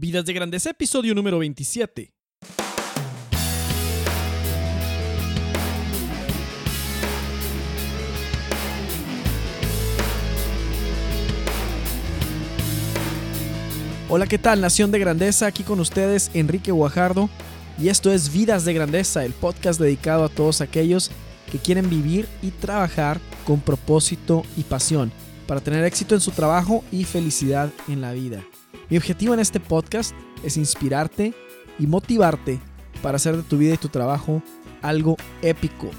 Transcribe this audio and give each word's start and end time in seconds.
Vidas 0.00 0.24
de 0.24 0.32
Grandeza, 0.32 0.70
episodio 0.70 1.12
número 1.12 1.40
27. 1.40 2.12
Hola, 14.08 14.28
¿qué 14.28 14.38
tal? 14.38 14.60
Nación 14.60 14.92
de 14.92 15.00
Grandeza, 15.00 15.46
aquí 15.46 15.64
con 15.64 15.80
ustedes 15.80 16.30
Enrique 16.32 16.70
Guajardo. 16.70 17.28
Y 17.76 17.88
esto 17.88 18.12
es 18.12 18.32
Vidas 18.32 18.64
de 18.64 18.74
Grandeza, 18.74 19.24
el 19.24 19.32
podcast 19.32 19.80
dedicado 19.80 20.22
a 20.22 20.28
todos 20.28 20.60
aquellos 20.60 21.10
que 21.50 21.58
quieren 21.58 21.90
vivir 21.90 22.28
y 22.40 22.52
trabajar 22.52 23.18
con 23.44 23.58
propósito 23.58 24.44
y 24.56 24.62
pasión 24.62 25.10
para 25.48 25.60
tener 25.60 25.84
éxito 25.84 26.14
en 26.14 26.20
su 26.20 26.30
trabajo 26.30 26.84
y 26.92 27.02
felicidad 27.02 27.72
en 27.88 28.00
la 28.00 28.12
vida. 28.12 28.44
Mi 28.90 28.96
objetivo 28.96 29.34
en 29.34 29.40
este 29.40 29.60
podcast 29.60 30.14
es 30.42 30.56
inspirarte 30.56 31.34
y 31.78 31.86
motivarte 31.86 32.58
para 33.02 33.16
hacer 33.16 33.36
de 33.36 33.42
tu 33.42 33.58
vida 33.58 33.74
y 33.74 33.78
tu 33.78 33.90
trabajo 33.90 34.42
algo 34.80 35.18
épico. 35.42 35.90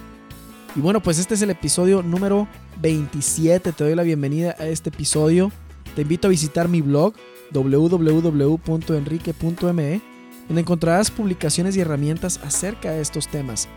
Y 0.75 0.79
bueno, 0.79 0.99
pues 1.01 1.19
este 1.19 1.35
es 1.35 1.43
el 1.43 1.51
episodio 1.51 2.01
número 2.01 2.47
27. 2.81 3.73
Te 3.73 3.83
doy 3.83 3.93
la 3.93 4.01
bienvenida 4.01 4.55
a 4.57 4.65
este 4.65 4.89
episodio. 4.89 5.51
Te 5.95 6.01
invito 6.01 6.25
a 6.27 6.31
visitar 6.31 6.67
mi 6.67 6.81
blog 6.81 7.13
www.enrique.me 7.51 10.01
donde 10.47 10.61
encontrarás 10.61 11.11
publicaciones 11.11 11.77
y 11.77 11.81
herramientas 11.81 12.39
acerca 12.43 12.91
de 12.91 13.01
estos 13.01 13.27
temas. 13.27 13.67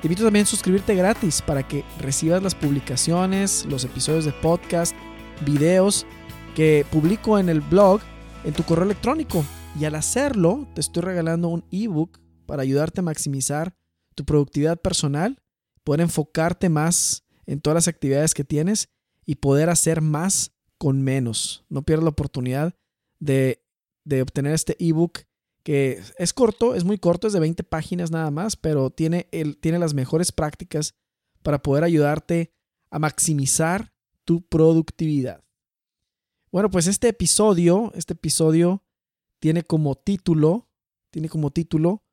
Te 0.00 0.06
invito 0.06 0.22
también 0.22 0.44
a 0.44 0.46
suscribirte 0.46 0.94
gratis 0.94 1.42
para 1.42 1.66
que 1.66 1.84
recibas 1.98 2.40
las 2.40 2.54
publicaciones, 2.54 3.66
los 3.68 3.84
episodios 3.84 4.24
de 4.24 4.32
podcast, 4.32 4.94
videos 5.44 6.06
que 6.54 6.86
publico 6.92 7.40
en 7.40 7.48
el 7.48 7.60
blog 7.60 8.00
en 8.44 8.52
tu 8.52 8.62
correo 8.62 8.84
electrónico. 8.84 9.44
Y 9.78 9.84
al 9.84 9.94
hacerlo, 9.94 10.68
te 10.74 10.80
estoy 10.80 11.02
regalando 11.02 11.48
un 11.48 11.64
ebook 11.70 12.20
para 12.46 12.62
ayudarte 12.62 13.00
a 13.00 13.04
maximizar 13.04 13.76
tu 14.14 14.24
productividad 14.24 14.80
personal, 14.80 15.42
poder 15.82 16.02
enfocarte 16.02 16.68
más 16.68 17.24
en 17.46 17.60
todas 17.60 17.74
las 17.74 17.88
actividades 17.88 18.34
que 18.34 18.44
tienes 18.44 18.88
y 19.26 19.36
poder 19.36 19.70
hacer 19.70 20.00
más 20.00 20.52
con 20.78 21.02
menos. 21.02 21.64
No 21.68 21.82
pierdas 21.82 22.04
la 22.04 22.10
oportunidad 22.10 22.74
de, 23.18 23.60
obtener 24.22 24.52
este 24.52 24.76
ebook 24.78 25.20
que 25.62 26.02
es 26.18 26.34
corto, 26.34 26.74
es 26.74 26.84
muy 26.84 26.98
corto, 26.98 27.26
es 27.26 27.32
de 27.32 27.40
20 27.40 27.64
páginas 27.64 28.10
nada 28.10 28.30
más, 28.30 28.54
pero 28.54 28.90
tiene, 28.90 29.28
tiene 29.60 29.78
las 29.78 29.94
mejores 29.94 30.30
prácticas 30.30 30.94
para 31.42 31.62
poder 31.62 31.84
ayudarte 31.84 32.52
a 32.90 32.98
maximizar 32.98 33.92
tu 34.24 34.46
productividad. 34.46 35.43
Bueno, 36.54 36.70
pues 36.70 36.86
este 36.86 37.08
episodio, 37.08 37.90
este 37.96 38.12
episodio 38.12 38.84
tiene 39.40 39.64
como 39.64 39.96
título, 39.96 40.70
tiene 41.10 41.28
como 41.28 41.50
título, 41.50 42.04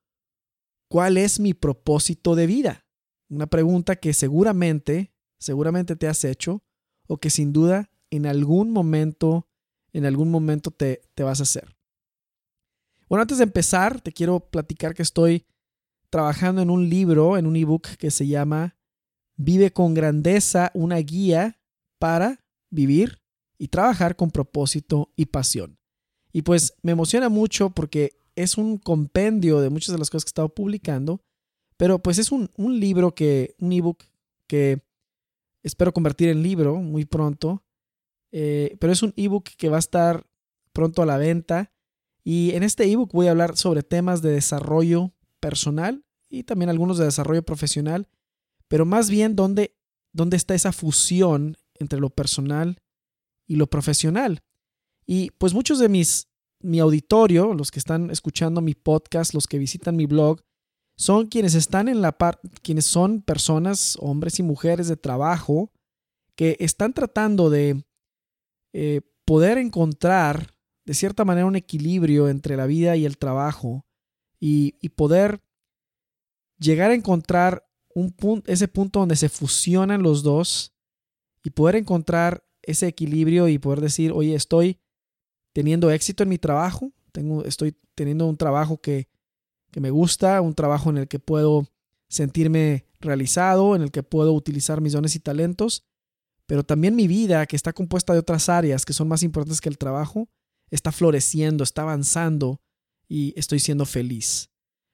¿cuál 0.89 1.17
es 1.17 1.39
mi 1.39 1.53
propósito 1.53 2.34
de 2.34 2.47
vida? 2.47 2.88
Una 3.30 3.45
pregunta 3.45 3.97
que 3.97 4.14
seguramente, 4.14 5.14
seguramente 5.39 5.95
te 5.95 6.08
has 6.08 6.23
hecho 6.23 6.64
o 7.08 7.19
que 7.19 7.30
sin 7.30 7.53
duda 7.53 7.92
en 8.09 8.25
algún 8.25 8.72
momento, 8.72 9.47
en 9.94 10.08
algún 10.08 10.31
momento 10.31 10.72
te, 10.72 11.03
te 11.14 11.22
vas 11.22 11.39
a 11.39 11.44
hacer. 11.44 11.78
Bueno, 13.08 13.22
antes 13.22 13.38
de 13.38 13.44
empezar, 13.44 14.02
te 14.02 14.12
quiero 14.12 14.39
platicar 14.39 14.95
que 14.95 15.03
estoy 15.03 15.45
trabajando 16.09 16.64
en 16.64 16.72
un 16.72 16.89
libro, 16.89 17.38
en 17.38 17.45
un 17.45 17.58
ebook 17.58 17.89
que 17.89 18.09
se 18.09 18.25
llama 18.25 18.75
Vive 19.36 19.72
con 19.72 19.94
grandeza, 19.94 20.72
una 20.73 20.97
guía 20.97 21.62
para 22.00 22.44
vivir 22.72 23.21
y 23.62 23.67
trabajar 23.67 24.16
con 24.16 24.31
propósito 24.31 25.12
y 25.16 25.28
pasión. 25.28 25.78
Y 26.34 26.42
pues 26.42 26.73
me 26.81 26.94
emociona 26.94 27.30
mucho 27.30 27.70
porque 27.70 28.18
es 28.36 28.58
un 28.58 28.80
compendio 28.80 29.59
de 29.62 29.70
muchas 29.70 29.94
de 29.94 30.00
las 30.00 30.09
cosas 30.09 30.26
que 30.26 30.30
he 30.30 30.31
estado 30.31 30.50
publicando, 30.50 31.22
pero 31.78 32.00
pues 32.00 32.18
es 32.18 32.31
un, 32.31 32.50
libro 32.58 33.14
que, 33.14 33.53
un 33.59 33.72
ebook 33.72 34.03
que 34.48 34.81
espero 35.62 35.94
convertir 35.94 36.30
en 36.30 36.41
libro 36.41 36.78
muy 36.78 37.06
pronto, 37.06 37.63
eh, 38.31 38.78
pero 38.80 38.91
es 38.91 39.03
un 39.03 39.13
ebook 39.16 39.44
que 39.44 39.69
va 39.69 39.75
a 39.75 39.80
estar 39.80 40.25
pronto 40.74 41.03
a 41.03 41.06
la 41.06 41.18
venta 41.18 41.72
y 42.24 42.56
en 42.56 42.63
este 42.63 42.91
ebook 42.91 43.12
voy 43.12 43.28
a 43.28 43.31
hablar 43.31 43.57
sobre 43.57 43.84
temas 43.84 44.24
de 44.24 44.31
desarrollo 44.31 45.13
personal 45.40 46.03
y 46.30 46.46
también 46.46 46.69
algunos 46.69 46.97
de 46.97 47.06
desarrollo 47.06 47.44
profesional, 47.44 48.07
pero 48.68 48.88
más 48.88 49.12
bien 49.12 49.36
dónde, 49.36 49.75
dónde 50.13 50.38
está 50.38 50.56
esa 50.56 50.72
fusión 50.72 51.57
entre 51.75 52.00
lo 52.00 52.09
personal 52.09 52.81
y 53.47 53.56
lo 53.56 53.68
profesional. 53.68 54.41
Y 55.06 55.31
pues 55.31 55.53
muchos 55.53 55.79
de 55.79 55.90
mis 55.90 56.31
mi 56.63 56.79
auditorio, 56.79 57.53
los 57.53 57.72
que 57.72 57.79
están 57.79 58.12
escuchando 58.12 58.62
mi 58.62 58.75
podcast, 58.75 59.34
los 59.34 59.47
que 59.47 59.57
visitan 59.57 59.96
mi 59.96 60.06
blog, 60.06 60.41
son 60.96 61.28
quienes 61.28 61.56
están 61.56 61.88
en 61.88 62.01
la 62.01 62.18
parte, 62.18 62.47
quienes 62.62 62.85
son 62.85 63.22
personas, 63.22 63.97
hombres 64.00 64.40
y 64.40 64.44
mujeres 64.44 64.88
de 64.88 64.97
trabajo, 64.97 65.72
que 66.35 66.57
están 66.59 66.94
tratando 66.94 67.50
de 67.50 67.84
eh, 68.74 69.01
poder 69.25 69.57
encontrar 69.57 70.56
de 70.85 70.94
cierta 70.94 71.25
manera 71.25 71.46
un 71.46 71.56
equilibrio 71.56 72.30
entre 72.30 72.57
la 72.57 72.66
vida 72.66 72.96
y 72.96 73.06
el 73.06 73.18
trabajo 73.18 73.85
y, 74.40 74.72
poder 74.90 75.41
llegar 76.59 76.91
a 76.91 76.96
encontrar 76.96 77.68
un 77.94 78.12
punto, 78.12 78.51
ese 78.51 78.68
punto 78.68 79.00
donde 79.00 79.16
se 79.16 79.30
fusionan 79.30 80.01
los 80.01 80.24
dos 80.24 80.74
y 81.44 81.51
poder 81.51 81.75
encontrar 81.75 82.44
ese 82.64 82.88
equilibrio 82.88 83.48
y 83.48 83.58
poder 83.58 83.82
decir, 83.82 84.12
oye, 84.12 84.36
estoy 84.36 84.80
teniendo 85.54 85.92
éxito 85.92 86.24
en 86.24 86.30
mi 86.30 86.38
trabajo, 86.38 86.92
tengo, 87.12 87.44
estoy 87.44 87.76
teniendo 87.96 88.28
un 88.28 88.38
trabajo 88.38 88.80
que, 88.80 89.10
que 89.72 89.82
me 89.82 89.90
gusta, 89.90 90.42
un 90.42 90.54
trabajo 90.54 90.90
en 90.90 90.98
el 90.98 91.08
que 91.08 91.20
puedo 91.20 91.68
sentirme 92.08 92.86
realizado, 93.00 93.76
en 93.76 93.82
el 93.82 93.92
que 93.92 94.04
puedo 94.04 94.34
utilizar 94.34 94.82
mis 94.82 94.94
dones 94.94 95.16
y 95.16 95.20
talentos, 95.20 95.86
pero 96.46 96.64
también 96.64 96.96
mi 96.96 97.08
vida, 97.08 97.46
que 97.46 97.56
está 97.56 97.74
compuesta 97.74 98.14
de 98.14 98.20
otras 98.20 98.50
áreas 98.50 98.86
que 98.86 98.94
son 98.94 99.08
más 99.08 99.24
importantes 99.24 99.62
que 99.62 99.70
el 99.70 99.78
trabajo, 99.78 100.28
está 100.70 100.92
floreciendo, 100.92 101.64
está 101.64 101.84
avanzando 101.84 102.62
y 103.08 103.34
estoy 103.38 103.60
siendo 103.60 103.86
feliz. 103.86 104.50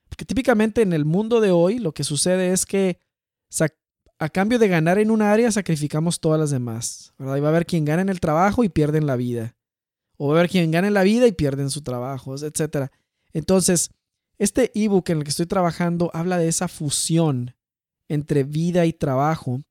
Porque 0.10 0.26
típicamente 0.26 0.82
en 0.82 0.94
el 0.94 1.06
mundo 1.06 1.42
de 1.42 1.52
hoy 1.52 1.80
lo 1.80 1.94
que 1.94 2.04
sucede 2.04 2.52
es 2.52 2.66
que 2.66 3.00
a 4.20 4.30
cambio 4.30 4.60
de 4.60 4.68
ganar 4.68 4.98
en 4.98 5.12
un 5.12 5.22
área 5.22 5.52
sacrificamos 5.52 6.20
todas 6.20 6.40
las 6.40 6.50
demás. 6.50 7.14
Y 7.20 7.24
va 7.24 7.34
a 7.34 7.50
haber 7.50 7.66
quien 7.66 7.86
gana 7.86 8.02
en 8.02 8.10
el 8.10 8.20
trabajo 8.20 8.64
y 8.64 8.70
pierden 8.70 9.06
la 9.06 9.16
vida. 9.16 9.56
O 10.18 10.30
va 10.30 10.36
a 10.36 10.40
haber 10.40 10.50
quien 10.50 10.72
gana 10.72 10.88
en 10.88 10.94
la 10.94 11.04
vida 11.04 11.28
y 11.28 11.32
pierden 11.32 11.70
su 11.70 11.82
trabajo, 11.82 12.36
etc. 12.36 12.92
Entonces, 13.34 13.92
este 14.40 14.72
ebook 14.74 15.10
en 15.10 15.20
el 15.20 15.24
que 15.24 15.30
estoy 15.30 15.46
trabajando 15.46 16.10
habla 16.14 16.38
de 16.38 16.48
esa 16.48 16.68
fusión 16.68 17.56
entre 18.08 18.44
vida 18.44 18.86
y 18.86 18.94
trabajo. 18.94 19.62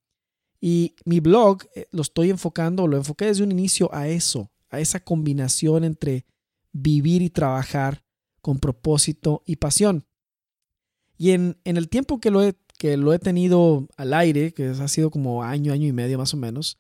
Y 0.60 0.94
mi 1.04 1.20
blog 1.20 1.64
eh, 1.74 1.86
lo 1.90 2.02
estoy 2.02 2.30
enfocando, 2.30 2.86
lo 2.86 2.96
enfoqué 2.96 3.26
desde 3.26 3.42
un 3.42 3.52
inicio 3.52 3.92
a 3.92 4.08
eso, 4.08 4.50
a 4.70 4.80
esa 4.80 5.00
combinación 5.00 5.84
entre 5.84 6.24
vivir 6.72 7.22
y 7.22 7.30
trabajar 7.30 8.04
con 8.40 8.58
propósito 8.58 9.42
y 9.46 9.56
pasión. 9.56 10.06
Y 11.18 11.30
en, 11.30 11.56
el 11.64 11.88
tiempo 11.88 12.20
que 12.20 12.30
lo, 12.30 12.42
he, 12.42 12.54
que 12.78 12.96
lo 12.96 13.12
he 13.12 13.18
tenido 13.18 13.88
al 13.96 14.14
aire, 14.14 14.52
que 14.52 14.68
ha 14.68 14.88
sido 14.88 15.10
como 15.10 15.42
año, 15.42 15.72
año 15.72 15.86
y 15.86 15.92
medio 15.92 16.18
más 16.18 16.34
o 16.34 16.36
menos, 16.36 16.78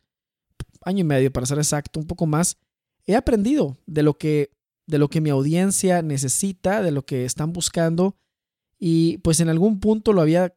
año 0.82 1.00
y 1.00 1.04
medio 1.04 1.32
para 1.32 1.46
ser 1.46 1.58
exacto, 1.58 2.00
un 2.00 2.06
poco 2.06 2.26
más, 2.26 2.58
he 3.06 3.16
aprendido 3.16 3.76
de 3.86 4.02
lo 4.02 4.14
que, 4.14 4.50
de 4.86 4.98
lo 4.98 5.08
que 5.08 5.20
mi 5.20 5.30
audiencia 5.30 6.02
necesita, 6.02 6.82
de 6.82 6.90
lo 6.90 7.04
que 7.04 7.24
están 7.24 7.52
buscando 7.52 8.16
y 8.78 9.18
pues 9.18 9.40
en 9.40 9.48
algún 9.48 9.80
punto 9.80 10.12
lo 10.12 10.20
había 10.20 10.54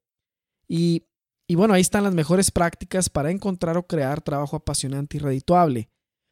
y, 0.68 1.08
y 1.48 1.56
bueno, 1.56 1.74
ahí 1.74 1.82
están 1.82 2.04
las 2.04 2.14
mejores 2.14 2.52
prácticas 2.52 3.10
para 3.10 3.32
encontrar 3.32 3.78
o 3.78 3.88
crear 3.88 4.22
trabajo 4.22 4.56
apasionante 4.56 5.18
y 5.18 5.20
redituable. 5.20 5.90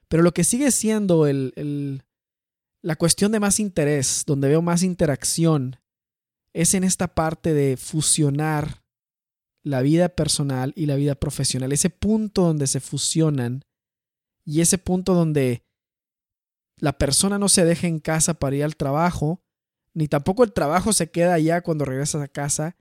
Pero 0.08 0.22
lo 0.22 0.36
que 0.36 0.44
sigue 0.44 0.70
siendo 0.70 1.26
el, 1.26 2.04
la 2.84 2.96
cuestión 2.96 3.32
de 3.32 3.40
más 3.40 3.60
interés, 3.60 4.24
donde 4.28 4.50
veo 4.50 4.62
más 4.62 4.84
interacción, 4.84 5.78
es 6.54 6.76
en 6.76 6.84
esta 6.84 7.16
parte 7.16 7.56
de 7.56 7.76
fusionar 7.76 8.84
la 9.64 9.82
vida 9.82 10.10
personal 10.10 10.74
y 10.76 10.86
la 10.86 10.96
vida 10.96 11.16
profesional, 11.16 11.72
ese 11.72 11.90
punto 11.90 12.44
donde 12.44 12.68
se 12.68 12.82
fusionan 12.82 13.66
y 14.46 14.62
ese 14.62 14.78
punto 14.78 15.16
donde 15.16 15.64
la 16.80 16.98
persona 16.98 17.40
no 17.40 17.50
se 17.50 17.66
deja 17.66 17.88
en 17.88 18.00
casa 18.00 18.36
para 18.36 18.56
ir 18.56 18.64
al 18.64 18.76
trabajo, 18.76 19.42
ni 19.94 20.08
tampoco 20.08 20.44
el 20.44 20.54
trabajo 20.54 20.94
se 20.94 21.10
queda 21.10 21.34
allá 21.34 21.62
cuando 21.62 21.86
regresas 21.86 22.22
a 22.22 22.28
casa. 22.28 22.76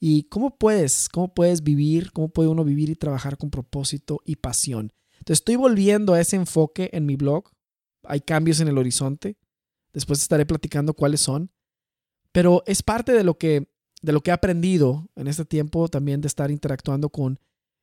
¿Y 0.00 0.24
cómo 0.24 0.56
puedes? 0.56 1.08
¿Cómo 1.08 1.34
puedes 1.34 1.62
vivir? 1.62 2.12
¿Cómo 2.12 2.28
puede 2.28 2.48
uno 2.48 2.64
vivir 2.64 2.88
y 2.88 2.96
trabajar 2.96 3.36
con 3.36 3.50
propósito 3.50 4.20
y 4.24 4.36
pasión? 4.36 4.92
Entonces 5.18 5.40
estoy 5.40 5.56
volviendo 5.56 6.14
a 6.14 6.20
ese 6.20 6.36
enfoque 6.36 6.90
en 6.92 7.06
mi 7.06 7.16
blog. 7.16 7.50
Hay 8.04 8.20
cambios 8.20 8.60
en 8.60 8.68
el 8.68 8.78
horizonte. 8.78 9.36
Después 9.92 10.20
estaré 10.20 10.46
platicando 10.46 10.94
cuáles 10.94 11.20
son. 11.20 11.50
Pero 12.32 12.62
es 12.66 12.82
parte 12.82 13.12
de 13.12 13.24
lo 13.24 13.38
que, 13.38 13.68
de 14.02 14.12
lo 14.12 14.22
que 14.22 14.30
he 14.30 14.34
aprendido 14.34 15.08
en 15.16 15.28
este 15.28 15.44
tiempo 15.44 15.88
también 15.88 16.20
de 16.20 16.28
estar 16.28 16.50
interactuando 16.50 17.10
con, 17.10 17.38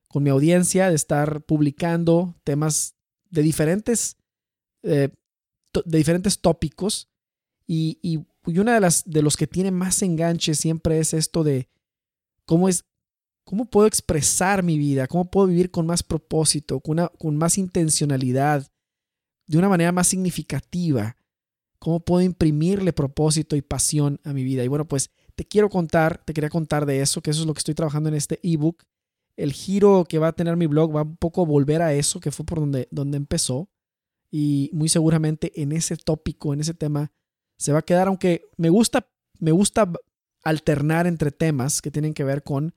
con 0.07 0.23
mi 0.23 0.29
audiencia, 0.29 0.89
de 0.89 0.95
estar 0.95 1.41
publicando 1.43 2.35
temas 2.43 2.95
de 3.29 3.43
diferentes, 3.43 4.17
eh, 4.83 5.09
de 5.73 5.97
diferentes 5.97 6.39
tópicos. 6.39 7.09
Y, 7.67 7.99
y, 8.01 8.25
una 8.59 8.73
de 8.73 8.79
las 8.79 9.03
de 9.05 9.21
los 9.21 9.37
que 9.37 9.47
tiene 9.47 9.71
más 9.71 10.01
enganche 10.01 10.55
siempre 10.55 10.99
es 10.99 11.13
esto 11.13 11.43
de 11.43 11.69
cómo 12.45 12.67
es 12.67 12.85
¿Cómo 13.43 13.65
puedo 13.65 13.87
expresar 13.87 14.63
mi 14.63 14.77
vida? 14.77 15.07
¿Cómo 15.07 15.29
puedo 15.29 15.47
vivir 15.47 15.71
con 15.71 15.85
más 15.85 16.03
propósito, 16.03 16.79
con, 16.79 16.93
una, 16.99 17.07
con 17.09 17.35
más 17.35 17.57
intencionalidad, 17.57 18.67
de 19.47 19.57
una 19.57 19.69
manera 19.69 19.91
más 19.91 20.07
significativa? 20.07 21.17
¿Cómo 21.79 21.99
puedo 21.99 22.21
imprimirle 22.21 22.93
propósito 22.93 23.55
y 23.55 23.61
pasión 23.61 24.19
a 24.23 24.33
mi 24.33 24.43
vida? 24.43 24.63
Y 24.63 24.67
bueno, 24.67 24.87
pues 24.87 25.09
te 25.35 25.45
quiero 25.45 25.69
contar, 25.69 26.23
te 26.23 26.33
quería 26.33 26.49
contar 26.49 26.85
de 26.85 27.01
eso, 27.01 27.21
que 27.21 27.31
eso 27.31 27.41
es 27.41 27.47
lo 27.47 27.53
que 27.53 27.59
estoy 27.59 27.73
trabajando 27.73 28.09
en 28.09 28.15
este 28.15 28.39
ebook. 28.43 28.83
El 29.35 29.53
giro 29.53 30.05
que 30.07 30.19
va 30.19 30.27
a 30.27 30.33
tener 30.33 30.55
mi 30.55 30.67
blog 30.67 30.95
va 30.95 31.01
un 31.01 31.17
poco 31.17 31.41
a 31.41 31.45
volver 31.45 31.81
a 31.81 31.93
eso, 31.93 32.19
que 32.19 32.31
fue 32.31 32.45
por 32.45 32.59
donde, 32.59 32.87
donde 32.91 33.17
empezó. 33.17 33.69
Y 34.31 34.69
muy 34.73 34.89
seguramente 34.89 35.61
en 35.61 35.73
ese 35.73 35.97
tópico, 35.97 36.53
en 36.53 36.61
ese 36.61 36.73
tema, 36.73 37.11
se 37.57 37.73
va 37.73 37.79
a 37.79 37.85
quedar, 37.85 38.07
aunque 38.07 38.49
me 38.57 38.69
gusta, 38.69 39.07
me 39.39 39.51
gusta 39.51 39.91
alternar 40.43 41.05
entre 41.05 41.31
temas 41.31 41.81
que 41.81 41.91
tienen 41.91 42.13
que 42.13 42.23
ver 42.23 42.41
con 42.41 42.73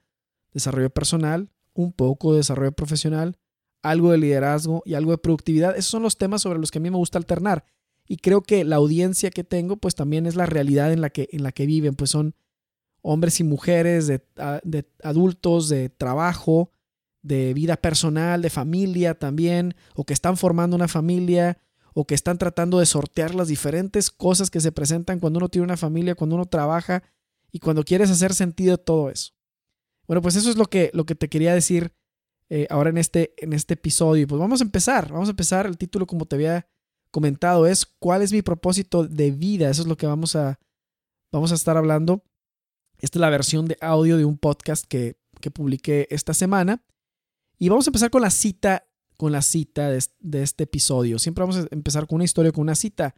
desarrollo 0.53 0.91
personal, 0.91 1.49
un 1.73 1.93
poco 1.93 2.33
de 2.33 2.39
desarrollo 2.39 2.73
profesional, 2.73 3.39
algo 3.83 4.11
de 4.11 4.19
liderazgo 4.19 4.83
y 4.85 4.95
algo 4.95 5.13
de 5.13 5.19
productividad. 5.19 5.77
Esos 5.77 5.91
son 5.91 6.03
los 6.03 6.19
temas 6.19 6.43
sobre 6.43 6.59
los 6.59 6.71
que 6.71 6.79
a 6.79 6.81
mí 6.81 6.91
me 6.91 6.97
gusta 6.97 7.19
alternar. 7.19 7.65
Y 8.07 8.19
creo 8.19 8.43
que 8.43 8.65
la 8.65 8.77
audiencia 8.77 9.31
que 9.31 9.45
tengo, 9.45 9.77
pues 9.77 9.95
también 9.95 10.27
es 10.27 10.37
la 10.37 10.47
realidad 10.47 10.93
en 10.93 11.01
la 11.01 11.11
que, 11.11 11.29
en 11.33 11.43
la 11.43 11.53
que 11.53 11.67
viven. 11.67 11.95
Pues 11.95 12.11
son 12.11 12.35
hombres 13.03 13.41
y 13.41 13.45
mujeres, 13.45 14.07
de, 14.07 14.23
de 14.63 14.87
adultos, 15.03 15.69
de 15.69 15.89
trabajo, 15.89 16.71
de 17.25 17.55
vida 17.55 17.77
personal, 17.77 18.43
de 18.43 18.51
familia 18.51 19.15
también, 19.15 19.75
o 19.95 20.05
que 20.05 20.13
están 20.13 20.37
formando 20.37 20.77
una 20.77 20.89
familia, 20.89 21.59
o 21.95 22.07
que 22.07 22.15
están 22.15 22.37
tratando 22.39 22.79
de 22.79 22.87
sortear 22.87 23.35
las 23.35 23.49
diferentes 23.49 24.11
cosas 24.11 24.51
que 24.51 24.61
se 24.61 24.73
presentan 24.73 25.21
cuando 25.21 25.39
uno 25.39 25.49
tiene 25.49 25.65
una 25.65 25.79
familia, 25.79 26.15
cuando 26.15 26.37
uno 26.37 26.45
trabaja 26.45 27.03
y 27.51 27.61
cuando 27.61 27.83
quieres 27.83 28.11
hacer 28.11 28.35
sentido 28.35 28.77
todo 28.77 29.11
eso. 29.11 29.33
Bueno, 30.07 30.21
pues 30.21 30.37
eso 30.37 30.51
es 30.51 30.57
lo 30.57 30.67
que, 30.67 30.91
lo 30.93 31.07
que 31.07 31.15
te 31.15 31.31
quería 31.31 31.55
decir 31.55 31.95
eh, 32.51 32.67
ahora 32.69 32.91
en 32.91 32.99
este, 32.99 33.33
en 33.39 33.55
este 33.55 33.75
episodio. 33.75 34.27
Pues 34.27 34.39
vamos 34.39 34.61
a 34.61 34.65
empezar, 34.65 35.11
vamos 35.11 35.29
a 35.29 35.33
empezar. 35.33 35.67
El 35.67 35.79
título, 35.79 36.07
como 36.07 36.27
te 36.27 36.37
había 36.37 36.69
comentado, 37.11 37.67
es 37.67 37.87
¿Cuál 37.87 38.21
es 38.21 38.33
mi 38.33 38.43
propósito 38.43 39.05
de 39.05 39.31
vida? 39.31 39.71
Eso 39.71 39.81
es 39.81 39.89
lo 39.89 39.97
que 39.97 40.07
vamos 40.07 40.37
a, 40.37 40.59
vamos 41.33 41.53
a 41.53 41.55
estar 41.55 41.79
hablando. 41.79 42.23
Esta 42.99 43.19
es 43.19 43.21
la 43.21 43.31
versión 43.31 43.67
de 43.67 43.79
audio 43.81 44.19
de 44.19 44.27
un 44.27 44.37
podcast 44.37 44.85
que, 44.87 45.17
que 45.41 45.51
publiqué 45.51 46.07
esta 46.11 46.35
semana. 46.35 46.85
Y 47.65 47.71
vamos 47.71 47.87
a 47.87 47.89
empezar 47.89 48.11
con 48.11 48.21
la 48.21 48.29
cita, 48.29 48.87
con 49.17 49.33
la 49.33 49.41
cita 49.41 49.89
de, 49.89 50.43
este 50.43 50.65
episodio. 50.65 51.19
Siempre 51.19 51.41
vamos 51.41 51.57
a 51.57 51.67
empezar 51.71 52.07
con 52.07 52.17
una 52.17 52.25
historia, 52.25 52.53
con 52.53 52.61
una 52.61 52.75
cita. 52.75 53.15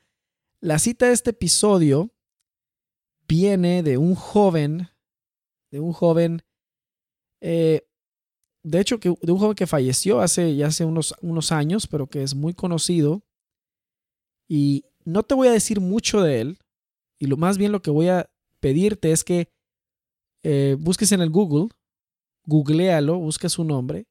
La 0.61 0.79
cita 0.79 1.09
de 1.09 1.15
este 1.15 1.31
episodio 1.31 2.15
viene 3.27 3.83
de 3.83 3.99
un 3.99 4.15
joven, 4.15 4.89
de 5.73 5.81
un 5.81 5.93
joven 5.93 6.45
eh, 7.41 7.89
de 8.63 8.79
hecho, 8.79 9.01
que, 9.01 9.13
de 9.21 9.33
un 9.33 9.41
joven 9.41 9.57
que 9.57 9.67
falleció 9.67 10.21
hace 10.21 10.55
ya 10.55 10.69
hace 10.69 10.85
unos, 10.85 11.13
unos 11.23 11.51
años, 11.51 11.89
pero 11.89 12.07
que 12.07 12.23
es 12.23 12.37
muy 12.37 12.55
conocido. 12.55 13.25
Y 14.49 14.85
no 15.05 15.25
te 15.25 15.35
voy 15.35 15.49
a 15.49 15.53
decir 15.53 15.81
mucho 15.81 16.23
de 16.23 16.43
él. 16.43 16.59
Y 17.19 17.27
lo 17.27 17.37
más 17.37 17.59
bien 17.59 17.73
lo 17.73 17.83
que 17.83 17.91
voy 17.91 18.11
a 18.11 18.31
pedirte 18.61 19.11
es 19.11 19.25
que 19.25 19.51
eh, 20.45 20.77
busques 20.79 21.11
en 21.11 21.21
el 21.21 21.31
Google, 21.31 21.71
googlealo, 22.45 23.19
busca 23.19 23.49
su 23.49 23.65
nombre. 23.65 24.07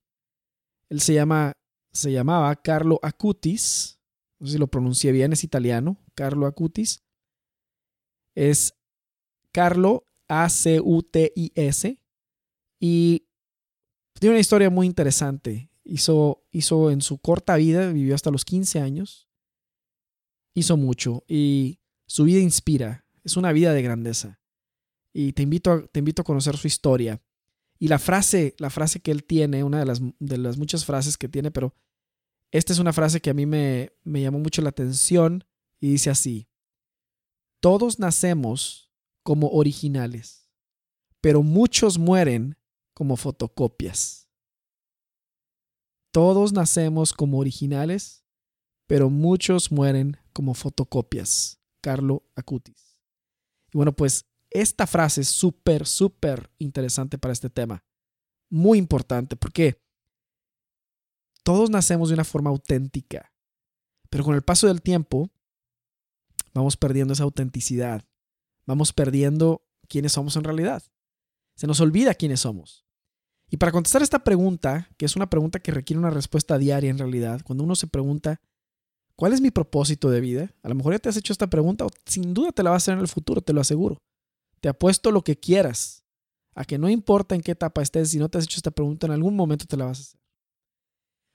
Él 0.89 1.01
se 1.01 1.13
llama, 1.13 1.53
se 1.91 2.11
llamaba 2.11 2.55
Carlo 2.55 2.99
Acutis. 3.01 3.99
No 4.39 4.47
sé 4.47 4.53
si 4.53 4.59
lo 4.59 4.67
pronuncié 4.67 5.11
bien, 5.11 5.33
es 5.33 5.43
italiano. 5.43 5.97
Carlo 6.13 6.45
Acutis. 6.45 7.03
Es 8.35 8.73
Carlo 9.51 10.05
A-C-U-T-I-S. 10.27 12.01
Y 12.79 13.27
tiene 14.19 14.33
una 14.33 14.41
historia 14.41 14.69
muy 14.69 14.87
interesante. 14.87 15.69
Hizo, 15.83 16.43
hizo 16.51 16.91
en 16.91 17.01
su 17.01 17.19
corta 17.19 17.55
vida, 17.55 17.91
vivió 17.91 18.15
hasta 18.15 18.31
los 18.31 18.45
15 18.45 18.79
años. 18.79 19.29
Hizo 20.53 20.77
mucho 20.77 21.23
y 21.27 21.79
su 22.07 22.23
vida 22.23 22.39
inspira. 22.39 23.05
Es 23.23 23.37
una 23.37 23.51
vida 23.51 23.73
de 23.73 23.81
grandeza. 23.81 24.39
Y 25.13 25.33
te 25.33 25.43
invito 25.43 25.87
te 25.87 25.99
invito 25.99 26.21
a 26.21 26.25
conocer 26.25 26.57
su 26.57 26.67
historia. 26.67 27.21
Y 27.79 27.87
la 27.87 27.99
frase, 27.99 28.55
la 28.57 28.69
frase 28.69 28.99
que 28.99 29.11
él 29.11 29.23
tiene, 29.23 29.63
una 29.63 29.79
de 29.79 29.85
las, 29.85 30.01
de 30.19 30.37
las 30.37 30.57
muchas 30.57 30.85
frases 30.85 31.17
que 31.17 31.27
tiene, 31.27 31.51
pero 31.51 31.75
esta 32.51 32.73
es 32.73 32.79
una 32.79 32.93
frase 32.93 33.19
que 33.19 33.29
a 33.29 33.33
mí 33.33 33.45
me, 33.45 33.91
me 34.03 34.21
llamó 34.21 34.39
mucho 34.39 34.61
la 34.61 34.69
atención 34.69 35.43
y 35.79 35.89
dice 35.89 36.09
así, 36.09 36.47
todos 37.59 37.99
nacemos 37.99 38.91
como 39.23 39.49
originales, 39.49 40.49
pero 41.19 41.43
muchos 41.43 41.97
mueren 41.97 42.57
como 42.93 43.17
fotocopias. 43.17 44.29
Todos 46.11 46.53
nacemos 46.53 47.11
como 47.11 47.39
originales, 47.39 48.25
pero 48.87 49.09
muchos 49.09 49.71
mueren 49.71 50.17
como 50.31 50.53
fotocopias. 50.53 51.59
Carlo 51.81 52.23
Acutis. 52.35 52.99
Y 53.71 53.77
bueno, 53.77 53.93
pues 53.93 54.25
esta 54.61 54.87
frase 54.87 55.21
es 55.21 55.27
súper, 55.27 55.85
súper 55.85 56.51
interesante 56.59 57.17
para 57.17 57.33
este 57.33 57.49
tema. 57.49 57.83
Muy 58.49 58.77
importante 58.77 59.35
porque 59.35 59.81
todos 61.43 61.69
nacemos 61.69 62.09
de 62.09 62.15
una 62.15 62.23
forma 62.23 62.49
auténtica, 62.49 63.33
pero 64.09 64.23
con 64.23 64.35
el 64.35 64.41
paso 64.41 64.67
del 64.67 64.81
tiempo 64.81 65.29
vamos 66.53 66.77
perdiendo 66.77 67.13
esa 67.13 67.23
autenticidad. 67.23 68.03
Vamos 68.65 68.93
perdiendo 68.93 69.61
quiénes 69.87 70.13
somos 70.13 70.35
en 70.37 70.43
realidad. 70.43 70.83
Se 71.55 71.67
nos 71.67 71.79
olvida 71.81 72.15
quiénes 72.15 72.41
somos. 72.41 72.85
Y 73.49 73.57
para 73.57 73.71
contestar 73.71 74.01
esta 74.01 74.23
pregunta, 74.23 74.89
que 74.97 75.05
es 75.05 75.15
una 75.15 75.29
pregunta 75.29 75.59
que 75.59 75.71
requiere 75.71 75.99
una 75.99 76.09
respuesta 76.09 76.57
diaria 76.57 76.89
en 76.89 76.97
realidad, 76.97 77.41
cuando 77.43 77.63
uno 77.63 77.75
se 77.75 77.87
pregunta, 77.87 78.41
¿cuál 79.15 79.33
es 79.33 79.41
mi 79.41 79.51
propósito 79.51 80.09
de 80.09 80.21
vida? 80.21 80.55
A 80.63 80.69
lo 80.69 80.75
mejor 80.75 80.93
ya 80.93 80.99
te 80.99 81.09
has 81.09 81.17
hecho 81.17 81.31
esta 81.31 81.47
pregunta 81.47 81.85
o 81.85 81.89
sin 82.05 82.33
duda 82.33 82.51
te 82.51 82.63
la 82.63 82.71
vas 82.71 82.75
a 82.75 82.83
hacer 82.83 82.93
en 82.95 83.01
el 83.01 83.07
futuro, 83.07 83.41
te 83.41 83.53
lo 83.53 83.61
aseguro. 83.61 83.97
Te 84.65 84.69
apuesto 84.69 85.11
lo 85.11 85.23
que 85.23 85.39
quieras, 85.39 86.03
a 86.55 86.65
que 86.65 86.79
no 86.79 86.89
importa 86.89 87.35
en 87.35 87.41
qué 87.41 87.51
etapa 87.51 87.83
estés, 87.83 88.09
si 88.09 88.17
no 88.17 88.29
te 88.29 88.39
has 88.39 88.45
hecho 88.45 88.57
esta 88.57 88.71
pregunta, 88.71 89.05
en 89.05 89.13
algún 89.13 89.35
momento 89.35 89.67
te 89.67 89.77
la 89.77 89.85
vas 89.85 89.99
a 89.99 90.01
hacer. 90.01 90.19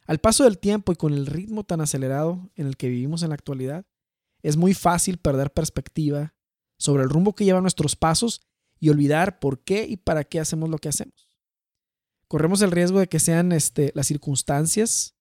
Al 0.06 0.18
paso 0.18 0.42
del 0.42 0.58
tiempo 0.58 0.90
y 0.90 0.96
con 0.96 1.12
el 1.14 1.26
ritmo 1.26 1.62
tan 1.62 1.80
acelerado 1.80 2.50
en 2.56 2.66
el 2.66 2.76
que 2.76 2.88
vivimos 2.88 3.22
en 3.22 3.28
la 3.28 3.36
actualidad, 3.36 3.86
es 4.42 4.56
muy 4.56 4.74
fácil 4.74 5.18
perder 5.18 5.52
perspectiva 5.52 6.34
sobre 6.76 7.04
el 7.04 7.10
rumbo 7.10 7.36
que 7.36 7.44
llevan 7.44 7.62
nuestros 7.62 7.94
pasos 7.94 8.40
y 8.80 8.88
olvidar 8.88 9.38
por 9.38 9.62
qué 9.62 9.86
y 9.88 9.98
para 9.98 10.24
qué 10.24 10.40
hacemos 10.40 10.68
lo 10.68 10.78
que 10.78 10.88
hacemos 10.88 11.30
corremos 12.30 12.62
el 12.62 12.70
riesgo 12.70 13.00
de 13.00 13.08
que 13.08 13.18
sean 13.18 13.50
este, 13.50 13.90
las 13.96 14.06
circunstancias 14.06 15.16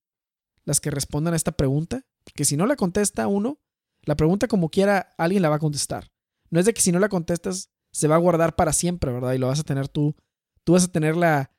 las 0.63 0.80
que 0.80 0.92
respondan 0.92 1.34
a 1.34 1.38
esta 1.38 1.51
pregunta, 1.51 2.06
porque 2.24 2.46
si 2.46 2.56
no 2.56 2.68
la 2.68 2.75
contesta 2.75 3.25
uno, 3.25 3.60
la 4.04 4.16
pregunta 4.16 4.48
como 4.48 4.70
quiera, 4.70 5.16
alguien 5.18 5.42
la 5.42 5.50
va 5.50 5.56
a 5.56 5.60
contestar. 5.60 6.12
No 6.51 6.60
es 6.60 6.68
de 6.68 6.74
que 6.75 6.82
si 6.82 6.92
no 6.92 7.00
la 7.00 7.10
contestas, 7.10 7.72
se 7.91 8.08
va 8.08 8.15
a 8.15 8.19
guardar 8.19 8.55
para 8.55 8.74
siempre, 8.74 9.12
¿verdad? 9.12 9.34
Y 9.34 9.38
lo 9.38 9.48
vas 9.48 9.60
a 9.60 9.63
tener 9.63 9.88
tú, 9.88 10.15
tú 10.63 10.74
vas 10.74 10.86
a 10.86 10.91
tener 10.91 11.15
la, 11.15 11.51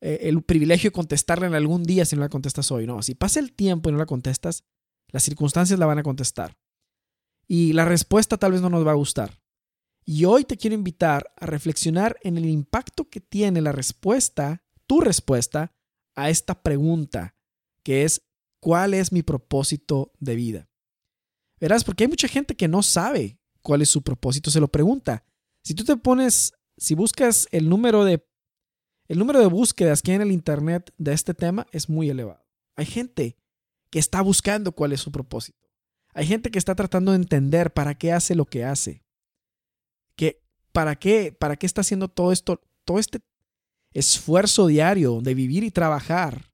eh, 0.00 0.20
el 0.22 0.42
privilegio 0.42 0.88
de 0.88 0.94
contestarla 0.94 1.46
en 1.46 1.54
algún 1.54 1.82
día 1.82 2.04
si 2.04 2.16
no 2.16 2.22
la 2.22 2.28
contestas 2.28 2.70
hoy. 2.70 2.86
No, 2.86 3.02
si 3.02 3.14
pasa 3.14 3.40
el 3.40 3.52
tiempo 3.52 3.88
y 3.88 3.92
no 3.92 3.98
la 3.98 4.06
contestas, 4.06 4.64
las 5.08 5.22
circunstancias 5.22 5.78
la 5.78 5.86
van 5.86 5.98
a 5.98 6.02
contestar. 6.02 6.58
Y 7.46 7.72
la 7.72 7.84
respuesta 7.84 8.36
tal 8.36 8.52
vez 8.52 8.60
no 8.60 8.70
nos 8.70 8.86
va 8.86 8.92
a 8.92 8.96
gustar. 8.96 9.40
Y 10.04 10.24
hoy 10.24 10.44
te 10.44 10.56
quiero 10.56 10.74
invitar 10.74 11.32
a 11.36 11.46
reflexionar 11.46 12.18
en 12.22 12.38
el 12.38 12.46
impacto 12.46 13.08
que 13.08 13.20
tiene 13.20 13.60
la 13.60 13.72
respuesta 13.72 14.62
tu 14.88 15.00
respuesta 15.00 15.72
a 16.16 16.30
esta 16.30 16.60
pregunta, 16.62 17.36
que 17.84 18.02
es, 18.02 18.22
¿cuál 18.58 18.94
es 18.94 19.12
mi 19.12 19.22
propósito 19.22 20.12
de 20.18 20.34
vida? 20.34 20.68
Verás, 21.60 21.84
porque 21.84 22.04
hay 22.04 22.08
mucha 22.08 22.26
gente 22.26 22.56
que 22.56 22.66
no 22.66 22.82
sabe 22.82 23.38
cuál 23.62 23.82
es 23.82 23.90
su 23.90 24.02
propósito, 24.02 24.50
se 24.50 24.60
lo 24.60 24.68
pregunta. 24.68 25.24
Si 25.68 25.74
tú 25.74 25.84
te 25.84 25.98
pones, 25.98 26.54
si 26.78 26.94
buscas 26.94 27.46
el 27.50 27.68
número 27.68 28.06
de, 28.06 28.26
el 29.06 29.18
número 29.18 29.38
de 29.38 29.48
búsquedas 29.48 30.00
que 30.00 30.12
hay 30.12 30.14
en 30.14 30.22
el 30.22 30.32
Internet 30.32 30.94
de 30.96 31.12
este 31.12 31.34
tema 31.34 31.66
es 31.72 31.90
muy 31.90 32.08
elevado. 32.08 32.42
Hay 32.74 32.86
gente 32.86 33.36
que 33.90 33.98
está 33.98 34.22
buscando 34.22 34.72
cuál 34.72 34.94
es 34.94 35.02
su 35.02 35.12
propósito. 35.12 35.68
Hay 36.14 36.26
gente 36.26 36.50
que 36.50 36.58
está 36.58 36.74
tratando 36.74 37.12
de 37.12 37.16
entender 37.16 37.74
para 37.74 37.98
qué 37.98 38.14
hace 38.14 38.34
lo 38.34 38.46
que 38.46 38.64
hace. 38.64 39.04
Que, 40.16 40.42
¿Para 40.72 40.96
qué? 40.96 41.36
¿Para 41.38 41.56
qué 41.56 41.66
está 41.66 41.82
haciendo 41.82 42.08
todo 42.08 42.32
esto, 42.32 42.62
todo 42.86 42.98
este 42.98 43.20
esfuerzo 43.92 44.68
diario 44.68 45.20
de 45.20 45.34
vivir 45.34 45.64
y 45.64 45.70
trabajar, 45.70 46.50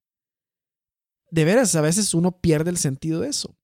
de 1.30 1.44
veras, 1.44 1.73
a 1.76 1.83
veces 1.83 2.14
uno 2.14 2.40
pierde 2.40 2.71
el 2.71 2.78
sentido 2.78 3.21
de 3.21 3.28
eso. 3.28 3.56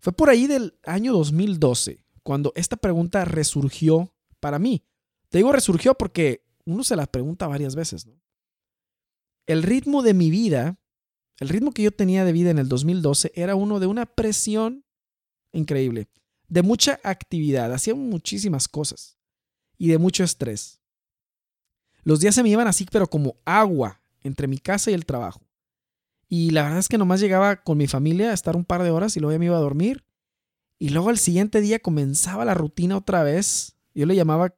Fue 0.00 0.12
por 0.12 0.28
ahí 0.28 0.46
del 0.46 0.78
año 0.84 1.14
2012 1.14 2.04
cuando 2.22 2.52
esta 2.56 2.76
pregunta 2.76 3.24
resurgió 3.24 4.12
para 4.46 4.60
mí. 4.60 4.84
Te 5.28 5.38
digo 5.38 5.50
resurgió 5.50 5.94
porque 5.94 6.46
uno 6.66 6.84
se 6.84 6.94
la 6.94 7.06
pregunta 7.06 7.48
varias 7.48 7.74
veces. 7.74 8.06
El 9.44 9.64
ritmo 9.64 10.04
de 10.04 10.14
mi 10.14 10.30
vida, 10.30 10.78
el 11.40 11.48
ritmo 11.48 11.72
que 11.72 11.82
yo 11.82 11.90
tenía 11.90 12.24
de 12.24 12.30
vida 12.30 12.50
en 12.50 12.60
el 12.60 12.68
2012 12.68 13.32
era 13.34 13.56
uno 13.56 13.80
de 13.80 13.88
una 13.88 14.06
presión 14.06 14.84
increíble, 15.50 16.06
de 16.46 16.62
mucha 16.62 17.00
actividad, 17.02 17.72
hacía 17.72 17.96
muchísimas 17.96 18.68
cosas 18.68 19.18
y 19.78 19.88
de 19.88 19.98
mucho 19.98 20.22
estrés. 20.22 20.80
Los 22.04 22.20
días 22.20 22.36
se 22.36 22.44
me 22.44 22.50
iban 22.50 22.68
así, 22.68 22.86
pero 22.92 23.10
como 23.10 23.34
agua 23.44 24.00
entre 24.22 24.46
mi 24.46 24.58
casa 24.58 24.92
y 24.92 24.94
el 24.94 25.06
trabajo. 25.06 25.40
Y 26.28 26.50
la 26.50 26.62
verdad 26.62 26.78
es 26.78 26.88
que 26.88 26.98
nomás 26.98 27.18
llegaba 27.18 27.64
con 27.64 27.78
mi 27.78 27.88
familia 27.88 28.30
a 28.30 28.34
estar 28.34 28.54
un 28.54 28.64
par 28.64 28.84
de 28.84 28.92
horas 28.92 29.16
y 29.16 29.20
luego 29.20 29.32
ya 29.32 29.40
me 29.40 29.46
iba 29.46 29.56
a 29.56 29.60
dormir. 29.60 30.04
Y 30.78 30.90
luego 30.90 31.08
al 31.08 31.18
siguiente 31.18 31.60
día 31.60 31.80
comenzaba 31.80 32.44
la 32.44 32.54
rutina 32.54 32.96
otra 32.96 33.24
vez. 33.24 33.75
Yo 33.96 34.06
le 34.06 34.14
llamaba 34.14 34.54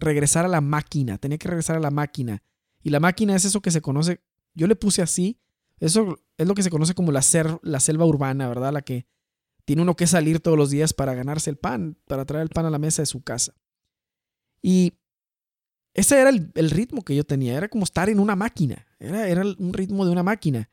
regresar 0.00 0.44
a 0.44 0.48
la 0.48 0.60
máquina. 0.60 1.18
Tenía 1.18 1.38
que 1.38 1.48
regresar 1.48 1.76
a 1.76 1.80
la 1.80 1.90
máquina. 1.92 2.42
Y 2.82 2.90
la 2.90 3.00
máquina 3.00 3.36
es 3.36 3.44
eso 3.44 3.60
que 3.60 3.70
se 3.70 3.80
conoce, 3.80 4.20
yo 4.54 4.66
le 4.66 4.76
puse 4.76 5.00
así. 5.00 5.40
Eso 5.78 6.18
es 6.36 6.48
lo 6.48 6.54
que 6.54 6.64
se 6.64 6.70
conoce 6.70 6.94
como 6.94 7.12
la, 7.12 7.22
la 7.62 7.80
selva 7.80 8.04
urbana, 8.04 8.48
¿verdad? 8.48 8.72
La 8.72 8.82
que 8.82 9.06
tiene 9.64 9.82
uno 9.82 9.94
que 9.94 10.08
salir 10.08 10.40
todos 10.40 10.58
los 10.58 10.70
días 10.70 10.92
para 10.92 11.14
ganarse 11.14 11.50
el 11.50 11.56
pan, 11.56 11.98
para 12.06 12.24
traer 12.24 12.42
el 12.42 12.48
pan 12.48 12.66
a 12.66 12.70
la 12.70 12.78
mesa 12.78 13.02
de 13.02 13.06
su 13.06 13.22
casa. 13.22 13.54
Y 14.60 14.94
ese 15.94 16.20
era 16.20 16.30
el, 16.30 16.70
ritmo 16.70 17.02
que 17.02 17.14
yo 17.14 17.24
tenía. 17.24 17.56
Era 17.56 17.68
como 17.68 17.84
estar 17.84 18.08
en 18.08 18.18
una 18.18 18.34
máquina. 18.34 18.86
Era, 18.98 19.28
era 19.28 19.42
un 19.42 19.72
ritmo 19.72 20.04
de 20.04 20.10
una 20.10 20.24
máquina. 20.24 20.68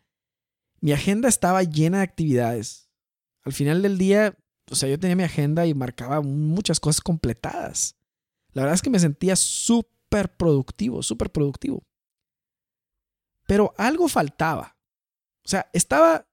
Mi 0.81 0.91
agenda 0.91 1.29
estaba 1.29 1.61
llena 1.61 1.97
de 1.97 2.03
actividades. 2.03 2.89
Al 3.43 3.53
final 3.53 3.83
del 3.83 3.99
día, 3.99 4.37
o 4.69 4.75
sea, 4.75 4.89
yo 4.89 4.99
tenía 4.99 5.15
mi 5.15 5.23
agenda 5.23 5.65
y 5.65 5.73
marcaba 5.73 6.21
muchas 6.21 6.79
cosas 6.79 7.01
completadas. 7.01 7.95
La 8.53 8.63
verdad 8.63 8.75
es 8.75 8.81
que 8.81 8.89
me 8.89 8.99
sentía 8.99 9.35
súper 9.35 10.35
productivo, 10.35 11.03
súper 11.03 11.31
productivo. 11.31 11.83
Pero 13.47 13.73
algo 13.77 14.07
faltaba. 14.07 14.77
O 15.43 15.49
sea, 15.49 15.69
estaba 15.73 16.27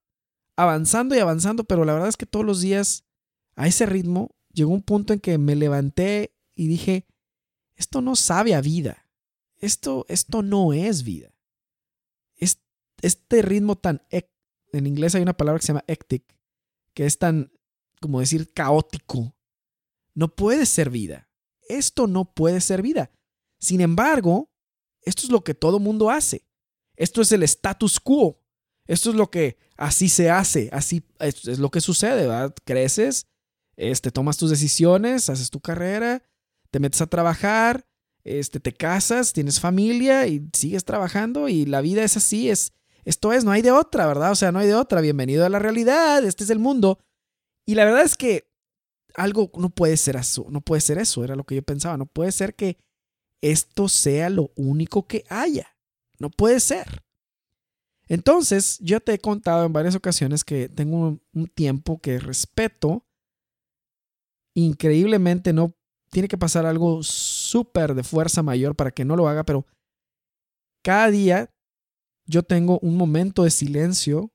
avanzando 0.56 1.14
y 1.14 1.18
avanzando, 1.18 1.64
pero 1.64 1.84
la 1.84 1.92
verdad 1.92 2.08
es 2.08 2.16
que 2.16 2.26
todos 2.26 2.46
los 2.46 2.60
días, 2.60 3.04
a 3.56 3.66
ese 3.66 3.86
ritmo, 3.86 4.34
llegó 4.52 4.70
un 4.70 4.82
punto 4.82 5.12
en 5.12 5.20
que 5.20 5.36
me 5.36 5.56
levanté 5.56 6.34
y 6.54 6.68
dije, 6.68 7.06
esto 7.74 8.00
no 8.00 8.16
sabe 8.16 8.54
a 8.54 8.60
vida. 8.60 9.08
Esto, 9.58 10.06
esto 10.08 10.42
no 10.42 10.72
es 10.72 11.02
vida. 11.02 11.34
este 13.02 13.42
ritmo 13.42 13.76
tan 13.76 14.00
en 14.72 14.86
inglés 14.86 15.14
hay 15.14 15.22
una 15.22 15.36
palabra 15.36 15.58
que 15.58 15.66
se 15.66 15.72
llama 15.72 15.84
hectic, 15.86 16.24
que 16.94 17.04
es 17.04 17.18
tan, 17.18 17.52
como 18.02 18.20
decir, 18.20 18.52
caótico. 18.52 19.34
No 20.14 20.28
puede 20.34 20.66
ser 20.66 20.90
vida. 20.90 21.30
Esto 21.68 22.06
no 22.06 22.34
puede 22.34 22.60
ser 22.60 22.82
vida. 22.82 23.10
Sin 23.58 23.80
embargo, 23.80 24.50
esto 25.00 25.22
es 25.22 25.30
lo 25.30 25.42
que 25.42 25.54
todo 25.54 25.78
mundo 25.78 26.10
hace. 26.10 26.44
Esto 26.96 27.22
es 27.22 27.32
el 27.32 27.42
status 27.44 27.98
quo. 27.98 28.42
Esto 28.86 29.10
es 29.10 29.16
lo 29.16 29.30
que 29.30 29.56
así 29.76 30.08
se 30.08 30.30
hace, 30.30 30.68
así 30.72 31.04
es, 31.20 31.58
lo 31.58 31.70
que 31.70 31.80
sucede, 31.80 32.26
¿verdad? 32.26 32.54
Creces, 32.64 33.26
este, 33.76 34.10
tomas 34.10 34.36
tus 34.36 34.50
decisiones, 34.50 35.30
haces 35.30 35.50
tu 35.50 35.60
carrera, 35.60 36.22
te 36.70 36.80
metes 36.80 37.00
a 37.00 37.06
trabajar, 37.06 37.86
este, 38.24 38.60
te 38.60 38.72
casas, 38.72 39.32
tienes 39.32 39.60
familia 39.60 40.26
y 40.26 40.48
sigues 40.52 40.84
trabajando 40.84 41.48
y 41.48 41.64
la 41.64 41.80
vida 41.80 42.02
es 42.02 42.16
así, 42.16 42.50
es, 42.50 42.72
esto 43.04 43.32
es, 43.32 43.44
no 43.44 43.50
hay 43.50 43.62
de 43.62 43.72
otra, 43.72 44.06
¿verdad? 44.06 44.32
O 44.32 44.36
sea, 44.36 44.52
no 44.52 44.58
hay 44.58 44.68
de 44.68 44.74
otra. 44.74 45.00
Bienvenido 45.00 45.44
a 45.44 45.48
la 45.48 45.58
realidad, 45.58 46.24
este 46.24 46.44
es 46.44 46.50
el 46.50 46.58
mundo. 46.58 46.98
Y 47.66 47.74
la 47.74 47.84
verdad 47.84 48.02
es 48.02 48.16
que 48.16 48.48
algo 49.14 49.50
no 49.56 49.70
puede 49.70 49.96
ser 49.96 50.16
eso, 50.16 50.46
no 50.50 50.60
puede 50.60 50.80
ser 50.80 50.98
eso, 50.98 51.22
era 51.24 51.36
lo 51.36 51.44
que 51.44 51.54
yo 51.54 51.62
pensaba, 51.62 51.96
no 51.96 52.06
puede 52.06 52.32
ser 52.32 52.54
que 52.54 52.78
esto 53.40 53.88
sea 53.88 54.30
lo 54.30 54.52
único 54.56 55.06
que 55.06 55.24
haya, 55.28 55.76
no 56.18 56.30
puede 56.30 56.60
ser. 56.60 57.02
Entonces, 58.08 58.78
yo 58.80 59.00
te 59.00 59.14
he 59.14 59.18
contado 59.18 59.64
en 59.64 59.72
varias 59.72 59.94
ocasiones 59.94 60.44
que 60.44 60.68
tengo 60.68 61.18
un, 61.32 61.46
tiempo 61.48 61.98
que 61.98 62.18
respeto, 62.18 63.04
increíblemente 64.54 65.52
no 65.52 65.74
tiene 66.10 66.28
que 66.28 66.36
pasar 66.36 66.66
algo 66.66 67.02
súper 67.02 67.94
de 67.94 68.04
fuerza 68.04 68.42
mayor 68.42 68.76
para 68.76 68.90
que 68.90 69.04
no 69.04 69.16
lo 69.16 69.28
haga, 69.28 69.44
pero 69.44 69.66
cada 70.82 71.10
día 71.10 71.50
yo 72.26 72.42
tengo 72.42 72.78
un 72.80 72.96
momento 72.96 73.44
de 73.44 73.50
silencio 73.50 74.30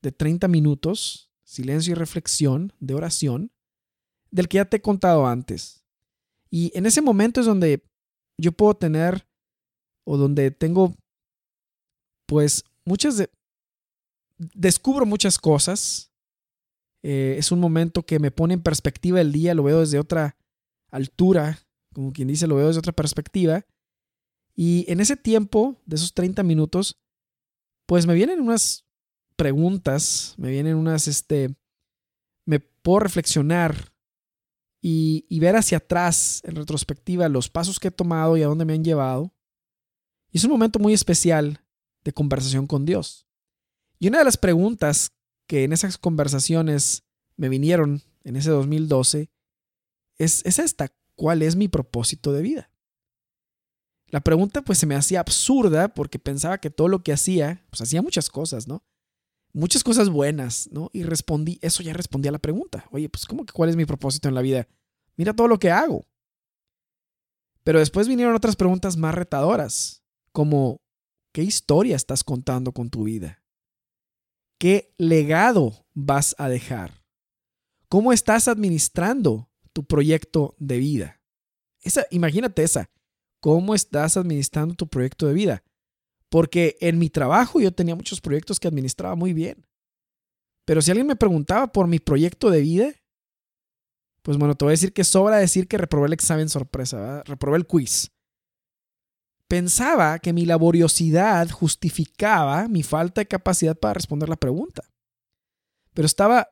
de 0.00 0.12
30 0.12 0.48
minutos, 0.48 1.30
silencio 1.54 1.92
y 1.92 1.94
reflexión, 1.94 2.72
de 2.80 2.94
oración, 2.94 3.52
del 4.30 4.48
que 4.48 4.56
ya 4.56 4.64
te 4.64 4.78
he 4.78 4.82
contado 4.82 5.26
antes. 5.26 5.84
Y 6.50 6.76
en 6.76 6.86
ese 6.86 7.00
momento 7.00 7.40
es 7.40 7.46
donde 7.46 7.84
yo 8.38 8.52
puedo 8.52 8.74
tener, 8.74 9.26
o 10.04 10.16
donde 10.16 10.50
tengo, 10.50 10.94
pues, 12.26 12.64
muchas 12.84 13.16
de... 13.16 13.30
Descubro 14.36 15.06
muchas 15.06 15.38
cosas. 15.38 16.12
Eh, 17.04 17.36
es 17.38 17.52
un 17.52 17.60
momento 17.60 18.04
que 18.04 18.18
me 18.18 18.32
pone 18.32 18.54
en 18.54 18.62
perspectiva 18.62 19.20
el 19.20 19.30
día, 19.30 19.54
lo 19.54 19.62
veo 19.62 19.80
desde 19.80 20.00
otra 20.00 20.36
altura, 20.90 21.60
como 21.94 22.12
quien 22.12 22.28
dice, 22.28 22.48
lo 22.48 22.56
veo 22.56 22.66
desde 22.66 22.80
otra 22.80 22.92
perspectiva. 22.92 23.64
Y 24.56 24.84
en 24.88 25.00
ese 25.00 25.16
tiempo, 25.16 25.80
de 25.86 25.96
esos 25.96 26.14
30 26.14 26.42
minutos, 26.42 27.00
pues 27.86 28.06
me 28.06 28.14
vienen 28.14 28.40
unas 28.40 28.84
preguntas, 29.36 30.34
me 30.36 30.50
vienen 30.50 30.76
unas, 30.76 31.08
este, 31.08 31.54
me 32.46 32.60
puedo 32.60 33.00
reflexionar 33.00 33.92
y, 34.80 35.24
y, 35.28 35.40
ver 35.40 35.56
hacia 35.56 35.78
atrás, 35.78 36.42
en 36.44 36.56
retrospectiva, 36.56 37.28
los 37.28 37.48
pasos 37.48 37.80
que 37.80 37.88
he 37.88 37.90
tomado 37.90 38.36
y 38.36 38.42
a 38.42 38.46
dónde 38.46 38.64
me 38.64 38.74
han 38.74 38.84
llevado. 38.84 39.32
Y 40.30 40.38
es 40.38 40.44
un 40.44 40.50
momento 40.50 40.78
muy 40.78 40.92
especial 40.92 41.64
de 42.04 42.12
conversación 42.12 42.66
con 42.66 42.84
Dios. 42.84 43.26
Y 43.98 44.08
una 44.08 44.18
de 44.18 44.24
las 44.24 44.36
preguntas 44.36 45.12
que 45.46 45.64
en 45.64 45.72
esas 45.72 45.96
conversaciones 45.96 47.04
me 47.36 47.48
vinieron 47.48 48.02
en 48.24 48.36
ese 48.36 48.50
2012 48.50 49.30
es, 50.18 50.44
es 50.44 50.58
esta, 50.58 50.92
¿cuál 51.14 51.42
es 51.42 51.56
mi 51.56 51.68
propósito 51.68 52.32
de 52.32 52.42
vida? 52.42 52.70
La 54.08 54.20
pregunta 54.20 54.62
pues 54.62 54.78
se 54.78 54.86
me 54.86 54.94
hacía 54.94 55.20
absurda 55.20 55.88
porque 55.88 56.18
pensaba 56.18 56.58
que 56.58 56.70
todo 56.70 56.88
lo 56.88 57.02
que 57.02 57.12
hacía, 57.12 57.64
pues 57.70 57.80
hacía 57.80 58.02
muchas 58.02 58.30
cosas, 58.30 58.68
¿no? 58.68 58.84
Muchas 59.54 59.84
cosas 59.84 60.10
buenas, 60.10 60.68
¿no? 60.72 60.90
Y 60.92 61.04
respondí, 61.04 61.58
eso 61.62 61.82
ya 61.82 61.92
respondía 61.92 62.30
a 62.30 62.32
la 62.32 62.40
pregunta. 62.40 62.84
Oye, 62.90 63.08
pues 63.08 63.24
¿cómo 63.24 63.44
cuál 63.52 63.70
es 63.70 63.76
mi 63.76 63.84
propósito 63.84 64.28
en 64.28 64.34
la 64.34 64.42
vida? 64.42 64.66
Mira 65.16 65.32
todo 65.32 65.48
lo 65.48 65.58
que 65.58 65.70
hago. 65.70 66.04
Pero 67.62 67.78
después 67.78 68.08
vinieron 68.08 68.34
otras 68.34 68.56
preguntas 68.56 68.96
más 68.96 69.14
retadoras, 69.14 70.02
como 70.32 70.82
¿qué 71.32 71.42
historia 71.42 71.96
estás 71.96 72.24
contando 72.24 72.72
con 72.72 72.90
tu 72.90 73.04
vida? 73.04 73.42
¿Qué 74.58 74.92
legado 74.98 75.86
vas 75.94 76.34
a 76.38 76.48
dejar? 76.48 77.04
¿Cómo 77.88 78.12
estás 78.12 78.48
administrando 78.48 79.48
tu 79.72 79.84
proyecto 79.84 80.56
de 80.58 80.78
vida? 80.78 81.20
Esa, 81.80 82.06
imagínate 82.10 82.64
esa 82.64 82.90
cómo 83.44 83.74
estás 83.74 84.16
administrando 84.16 84.74
tu 84.74 84.88
proyecto 84.88 85.26
de 85.26 85.34
vida. 85.34 85.62
Porque 86.34 86.76
en 86.80 86.98
mi 86.98 87.10
trabajo 87.10 87.60
yo 87.60 87.70
tenía 87.70 87.94
muchos 87.94 88.20
proyectos 88.20 88.58
que 88.58 88.66
administraba 88.66 89.14
muy 89.14 89.32
bien. 89.32 89.68
Pero 90.64 90.82
si 90.82 90.90
alguien 90.90 91.06
me 91.06 91.14
preguntaba 91.14 91.68
por 91.68 91.86
mi 91.86 92.00
proyecto 92.00 92.50
de 92.50 92.60
vida, 92.60 92.92
pues 94.20 94.36
bueno, 94.36 94.56
te 94.56 94.64
voy 94.64 94.70
a 94.70 94.78
decir 94.78 94.92
que 94.92 95.04
sobra 95.04 95.36
decir 95.36 95.68
que 95.68 95.78
reprobé 95.78 96.08
el 96.08 96.12
examen 96.12 96.48
sorpresa, 96.48 97.22
reprobé 97.22 97.58
el 97.58 97.68
quiz. 97.68 98.10
Pensaba 99.46 100.18
que 100.18 100.32
mi 100.32 100.44
laboriosidad 100.44 101.48
justificaba 101.50 102.66
mi 102.66 102.82
falta 102.82 103.20
de 103.20 103.28
capacidad 103.28 103.78
para 103.78 103.94
responder 103.94 104.28
la 104.28 104.34
pregunta. 104.34 104.82
Pero 105.92 106.06
estaba, 106.06 106.48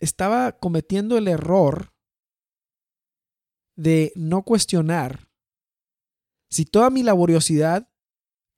estaba 0.00 0.58
cometiendo 0.58 1.16
el 1.18 1.28
error 1.28 1.94
de 3.76 4.12
no 4.16 4.42
cuestionar 4.42 5.30
si 6.50 6.64
toda 6.64 6.90
mi 6.90 7.04
laboriosidad 7.04 7.88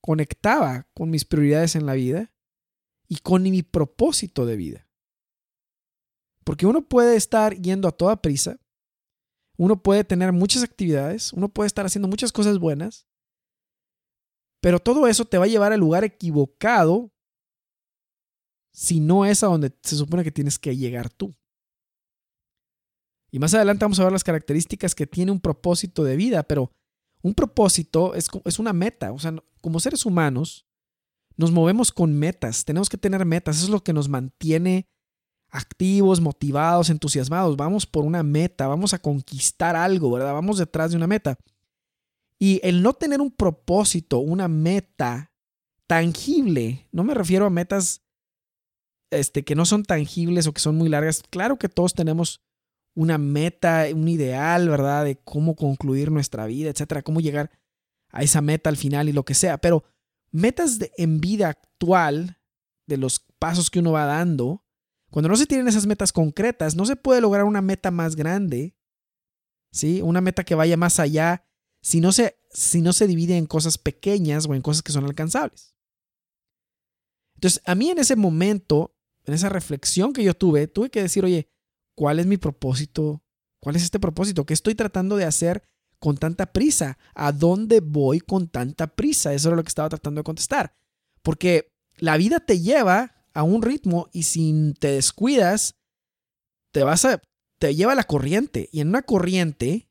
conectaba 0.00 0.88
con 0.94 1.10
mis 1.10 1.24
prioridades 1.24 1.76
en 1.76 1.86
la 1.86 1.94
vida 1.94 2.32
y 3.08 3.18
con 3.18 3.42
mi 3.42 3.62
propósito 3.62 4.46
de 4.46 4.56
vida. 4.56 4.88
Porque 6.44 6.66
uno 6.66 6.88
puede 6.88 7.16
estar 7.16 7.54
yendo 7.56 7.88
a 7.88 7.92
toda 7.92 8.22
prisa, 8.22 8.58
uno 9.58 9.82
puede 9.82 10.04
tener 10.04 10.32
muchas 10.32 10.62
actividades, 10.62 11.32
uno 11.32 11.48
puede 11.48 11.66
estar 11.66 11.84
haciendo 11.84 12.08
muchas 12.08 12.32
cosas 12.32 12.58
buenas, 12.58 13.06
pero 14.60 14.78
todo 14.78 15.06
eso 15.06 15.24
te 15.24 15.38
va 15.38 15.44
a 15.44 15.48
llevar 15.48 15.72
al 15.72 15.80
lugar 15.80 16.04
equivocado 16.04 17.12
si 18.72 19.00
no 19.00 19.24
es 19.24 19.42
a 19.42 19.48
donde 19.48 19.76
se 19.82 19.96
supone 19.96 20.24
que 20.24 20.30
tienes 20.30 20.58
que 20.58 20.76
llegar 20.76 21.10
tú. 21.10 21.36
Y 23.30 23.38
más 23.38 23.54
adelante 23.54 23.84
vamos 23.84 24.00
a 24.00 24.04
ver 24.04 24.12
las 24.12 24.24
características 24.24 24.94
que 24.94 25.06
tiene 25.06 25.32
un 25.32 25.40
propósito 25.40 26.04
de 26.04 26.16
vida, 26.16 26.42
pero 26.42 26.72
un 27.22 27.34
propósito 27.34 28.14
es, 28.14 28.28
es 28.44 28.58
una 28.58 28.72
meta. 28.72 29.12
O 29.12 29.18
sea, 29.18 29.34
como 29.60 29.80
seres 29.80 30.06
humanos, 30.06 30.66
nos 31.36 31.52
movemos 31.52 31.92
con 31.92 32.18
metas, 32.18 32.64
tenemos 32.64 32.88
que 32.88 32.98
tener 32.98 33.24
metas, 33.24 33.56
eso 33.56 33.64
es 33.64 33.70
lo 33.70 33.82
que 33.82 33.92
nos 33.92 34.08
mantiene 34.08 34.86
activos, 35.50 36.20
motivados, 36.20 36.90
entusiasmados, 36.90 37.56
vamos 37.56 37.86
por 37.86 38.04
una 38.04 38.22
meta, 38.22 38.68
vamos 38.68 38.94
a 38.94 38.98
conquistar 38.98 39.74
algo, 39.74 40.10
¿verdad? 40.12 40.32
Vamos 40.32 40.58
detrás 40.58 40.90
de 40.90 40.96
una 40.96 41.06
meta. 41.06 41.38
Y 42.38 42.60
el 42.62 42.82
no 42.82 42.92
tener 42.92 43.20
un 43.20 43.30
propósito, 43.30 44.18
una 44.18 44.48
meta 44.48 45.32
tangible, 45.86 46.88
no 46.92 47.04
me 47.04 47.14
refiero 47.14 47.46
a 47.46 47.50
metas 47.50 48.02
este, 49.10 49.44
que 49.44 49.56
no 49.56 49.66
son 49.66 49.82
tangibles 49.82 50.46
o 50.46 50.52
que 50.52 50.60
son 50.60 50.76
muy 50.76 50.88
largas. 50.88 51.22
Claro 51.30 51.58
que 51.58 51.68
todos 51.68 51.94
tenemos 51.94 52.40
una 52.94 53.18
meta, 53.18 53.86
un 53.94 54.08
ideal, 54.08 54.68
¿verdad? 54.68 55.04
De 55.04 55.16
cómo 55.16 55.56
concluir 55.56 56.10
nuestra 56.10 56.46
vida, 56.46 56.70
etcétera, 56.70 57.02
cómo 57.02 57.20
llegar 57.20 57.50
a 58.10 58.22
esa 58.22 58.40
meta 58.40 58.68
al 58.70 58.76
final 58.76 59.08
y 59.08 59.12
lo 59.12 59.24
que 59.24 59.34
sea. 59.34 59.58
Pero 59.58 59.84
metas 60.30 60.78
de, 60.78 60.92
en 60.96 61.20
vida 61.20 61.48
actual, 61.48 62.38
de 62.86 62.96
los 62.96 63.20
pasos 63.38 63.70
que 63.70 63.78
uno 63.78 63.92
va 63.92 64.04
dando, 64.04 64.64
cuando 65.10 65.28
no 65.28 65.36
se 65.36 65.46
tienen 65.46 65.68
esas 65.68 65.86
metas 65.86 66.12
concretas, 66.12 66.76
no 66.76 66.86
se 66.86 66.96
puede 66.96 67.20
lograr 67.20 67.44
una 67.44 67.62
meta 67.62 67.90
más 67.90 68.16
grande, 68.16 68.76
¿sí? 69.72 70.02
Una 70.02 70.20
meta 70.20 70.44
que 70.44 70.54
vaya 70.54 70.76
más 70.76 71.00
allá 71.00 71.44
si 71.82 72.00
no 72.00 72.12
se, 72.12 72.38
si 72.50 72.82
no 72.82 72.92
se 72.92 73.06
divide 73.06 73.36
en 73.36 73.46
cosas 73.46 73.78
pequeñas 73.78 74.46
o 74.46 74.54
en 74.54 74.62
cosas 74.62 74.82
que 74.82 74.92
son 74.92 75.04
alcanzables. 75.04 75.74
Entonces, 77.34 77.62
a 77.64 77.74
mí 77.74 77.90
en 77.90 77.98
ese 77.98 78.16
momento, 78.16 78.94
en 79.24 79.34
esa 79.34 79.48
reflexión 79.48 80.12
que 80.12 80.22
yo 80.22 80.34
tuve, 80.34 80.68
tuve 80.68 80.90
que 80.90 81.02
decir, 81.02 81.24
oye, 81.24 81.48
¿cuál 82.00 82.18
es 82.18 82.24
mi 82.24 82.38
propósito? 82.38 83.22
¿Cuál 83.60 83.76
es 83.76 83.82
este 83.82 84.00
propósito? 84.00 84.46
¿Qué 84.46 84.54
estoy 84.54 84.74
tratando 84.74 85.16
de 85.16 85.26
hacer 85.26 85.62
con 85.98 86.16
tanta 86.16 86.50
prisa? 86.50 86.96
¿A 87.14 87.30
dónde 87.30 87.80
voy 87.80 88.20
con 88.20 88.48
tanta 88.48 88.86
prisa? 88.86 89.34
Eso 89.34 89.48
era 89.48 89.56
lo 89.56 89.62
que 89.62 89.68
estaba 89.68 89.90
tratando 89.90 90.20
de 90.20 90.24
contestar. 90.24 90.74
Porque 91.20 91.70
la 91.98 92.16
vida 92.16 92.40
te 92.40 92.58
lleva 92.58 93.26
a 93.34 93.42
un 93.42 93.60
ritmo 93.60 94.08
y 94.14 94.22
si 94.22 94.72
te 94.80 94.92
descuidas, 94.92 95.74
te 96.72 96.84
vas 96.84 97.06
te 97.58 97.74
lleva 97.74 97.92
a 97.92 97.96
la 97.96 98.04
corriente. 98.04 98.70
Y 98.72 98.80
en 98.80 98.88
una 98.88 99.02
corriente, 99.02 99.90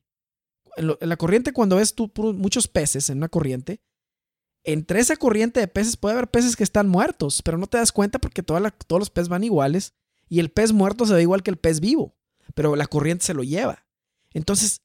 en, 0.74 0.96
la 1.00 1.16
corriente 1.16 1.52
cuando 1.52 1.76
ves 1.76 1.94
tú 1.94 2.10
muchos 2.16 2.66
peces 2.66 3.08
en 3.08 3.18
una 3.18 3.28
corriente, 3.28 3.80
entre 4.64 4.98
esa 4.98 5.14
corriente 5.14 5.60
de 5.60 5.68
peces 5.68 5.96
puede 5.96 6.14
haber 6.14 6.28
peces 6.28 6.56
que 6.56 6.64
están 6.64 6.88
muertos, 6.88 7.40
pero 7.44 7.56
no 7.56 7.68
te 7.68 7.78
das 7.78 7.92
cuenta 7.92 8.18
porque 8.18 8.42
todos 8.42 8.60
los 8.88 9.10
peces 9.10 9.28
van 9.28 9.44
iguales 9.44 9.94
y 10.30 10.38
el 10.38 10.50
pez 10.50 10.72
muerto 10.72 11.04
se 11.04 11.12
ve 11.12 11.22
igual 11.22 11.42
que 11.42 11.50
el 11.50 11.58
pez 11.58 11.80
vivo, 11.80 12.16
pero 12.54 12.76
la 12.76 12.86
corriente 12.86 13.26
se 13.26 13.34
lo 13.34 13.42
lleva. 13.42 13.84
Entonces, 14.32 14.80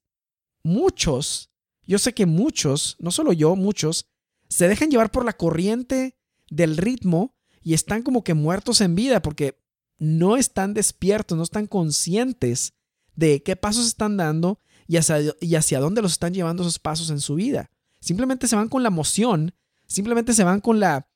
muchos, 0.63 1.51
yo 1.83 1.99
sé 1.99 2.13
que 2.13 2.25
muchos, 2.25 2.97
no 2.99 3.11
solo 3.11 3.31
yo, 3.31 3.55
muchos, 3.55 4.09
se 4.49 4.67
dejan 4.67 4.89
llevar 4.89 5.11
por 5.11 5.23
la 5.23 5.33
corriente 5.33 6.17
del 6.49 6.77
ritmo 6.77 7.35
y 7.61 7.75
están 7.75 8.01
como 8.01 8.23
que 8.23 8.33
muertos 8.33 8.81
en 8.81 8.95
vida 8.95 9.21
porque 9.21 9.61
no 9.99 10.35
están 10.35 10.73
despiertos, 10.73 11.37
no 11.37 11.43
están 11.43 11.67
conscientes 11.67 12.73
de 13.15 13.43
qué 13.43 13.55
pasos 13.55 13.85
están 13.85 14.17
dando 14.17 14.59
y 14.87 14.97
hacia, 14.97 15.19
y 15.39 15.55
hacia 15.55 15.79
dónde 15.79 16.01
los 16.01 16.13
están 16.13 16.33
llevando 16.33 16.63
esos 16.63 16.79
pasos 16.79 17.11
en 17.11 17.19
su 17.19 17.35
vida. 17.35 17.69
Simplemente 17.99 18.47
se 18.47 18.55
van 18.55 18.67
con 18.67 18.81
la 18.81 18.89
emoción, 18.89 19.53
simplemente 19.85 20.33
se 20.33 20.43
van 20.43 20.59
con 20.59 20.79
la 20.79 21.07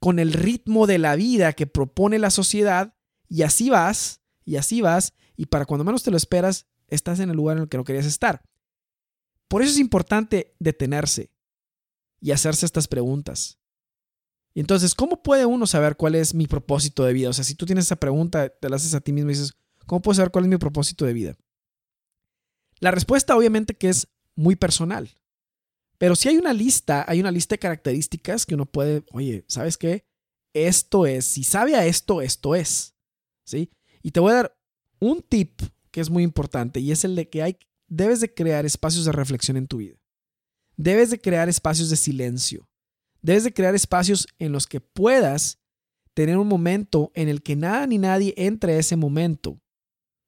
con 0.00 0.18
el 0.18 0.34
ritmo 0.34 0.86
de 0.86 0.98
la 0.98 1.16
vida 1.16 1.54
que 1.54 1.66
propone 1.66 2.18
la 2.18 2.28
sociedad 2.28 2.93
y 3.28 3.42
así 3.42 3.70
vas, 3.70 4.20
y 4.44 4.56
así 4.56 4.80
vas, 4.80 5.14
y 5.36 5.46
para 5.46 5.66
cuando 5.66 5.84
menos 5.84 6.02
te 6.02 6.10
lo 6.10 6.16
esperas, 6.16 6.66
estás 6.88 7.20
en 7.20 7.30
el 7.30 7.36
lugar 7.36 7.56
en 7.56 7.64
el 7.64 7.68
que 7.68 7.76
no 7.76 7.84
querías 7.84 8.06
estar. 8.06 8.42
Por 9.48 9.62
eso 9.62 9.72
es 9.72 9.78
importante 9.78 10.54
detenerse 10.58 11.30
y 12.20 12.30
hacerse 12.30 12.66
estas 12.66 12.88
preguntas. 12.88 13.58
Y 14.54 14.60
entonces, 14.60 14.94
¿cómo 14.94 15.22
puede 15.22 15.46
uno 15.46 15.66
saber 15.66 15.96
cuál 15.96 16.14
es 16.14 16.32
mi 16.32 16.46
propósito 16.46 17.04
de 17.04 17.12
vida? 17.12 17.28
O 17.28 17.32
sea, 17.32 17.44
si 17.44 17.54
tú 17.54 17.66
tienes 17.66 17.86
esa 17.86 17.96
pregunta, 17.96 18.48
te 18.48 18.68
la 18.68 18.76
haces 18.76 18.94
a 18.94 19.00
ti 19.00 19.12
mismo 19.12 19.30
y 19.30 19.34
dices, 19.34 19.54
¿cómo 19.86 20.00
puedo 20.00 20.14
saber 20.14 20.30
cuál 20.30 20.44
es 20.44 20.50
mi 20.50 20.56
propósito 20.56 21.04
de 21.04 21.12
vida? 21.12 21.36
La 22.78 22.90
respuesta 22.90 23.36
obviamente 23.36 23.74
que 23.74 23.88
es 23.88 24.08
muy 24.36 24.56
personal. 24.56 25.10
Pero 25.98 26.16
si 26.16 26.28
hay 26.28 26.36
una 26.36 26.52
lista, 26.52 27.04
hay 27.08 27.20
una 27.20 27.30
lista 27.30 27.54
de 27.54 27.60
características 27.60 28.46
que 28.46 28.54
uno 28.54 28.66
puede, 28.66 29.04
oye, 29.12 29.44
¿sabes 29.48 29.76
qué? 29.76 30.06
Esto 30.52 31.06
es, 31.06 31.24
si 31.24 31.44
sabe 31.44 31.76
a 31.76 31.86
esto, 31.86 32.20
esto 32.20 32.54
es. 32.54 32.93
¿Sí? 33.44 33.70
Y 34.02 34.10
te 34.10 34.20
voy 34.20 34.32
a 34.32 34.36
dar 34.36 34.58
un 34.98 35.22
tip 35.22 35.60
que 35.90 36.00
es 36.00 36.10
muy 36.10 36.22
importante 36.22 36.80
y 36.80 36.90
es 36.90 37.04
el 37.04 37.14
de 37.14 37.28
que 37.28 37.42
hay, 37.42 37.58
debes 37.86 38.20
de 38.20 38.32
crear 38.32 38.66
espacios 38.66 39.04
de 39.04 39.12
reflexión 39.12 39.56
en 39.56 39.66
tu 39.66 39.78
vida. 39.78 39.96
Debes 40.76 41.10
de 41.10 41.20
crear 41.20 41.48
espacios 41.48 41.90
de 41.90 41.96
silencio. 41.96 42.68
Debes 43.22 43.44
de 43.44 43.54
crear 43.54 43.74
espacios 43.74 44.26
en 44.38 44.52
los 44.52 44.66
que 44.66 44.80
puedas 44.80 45.58
tener 46.14 46.36
un 46.36 46.48
momento 46.48 47.10
en 47.14 47.28
el 47.28 47.42
que 47.42 47.56
nada 47.56 47.86
ni 47.86 47.98
nadie 47.98 48.34
entre 48.36 48.74
a 48.74 48.78
ese 48.78 48.96
momento. 48.96 49.60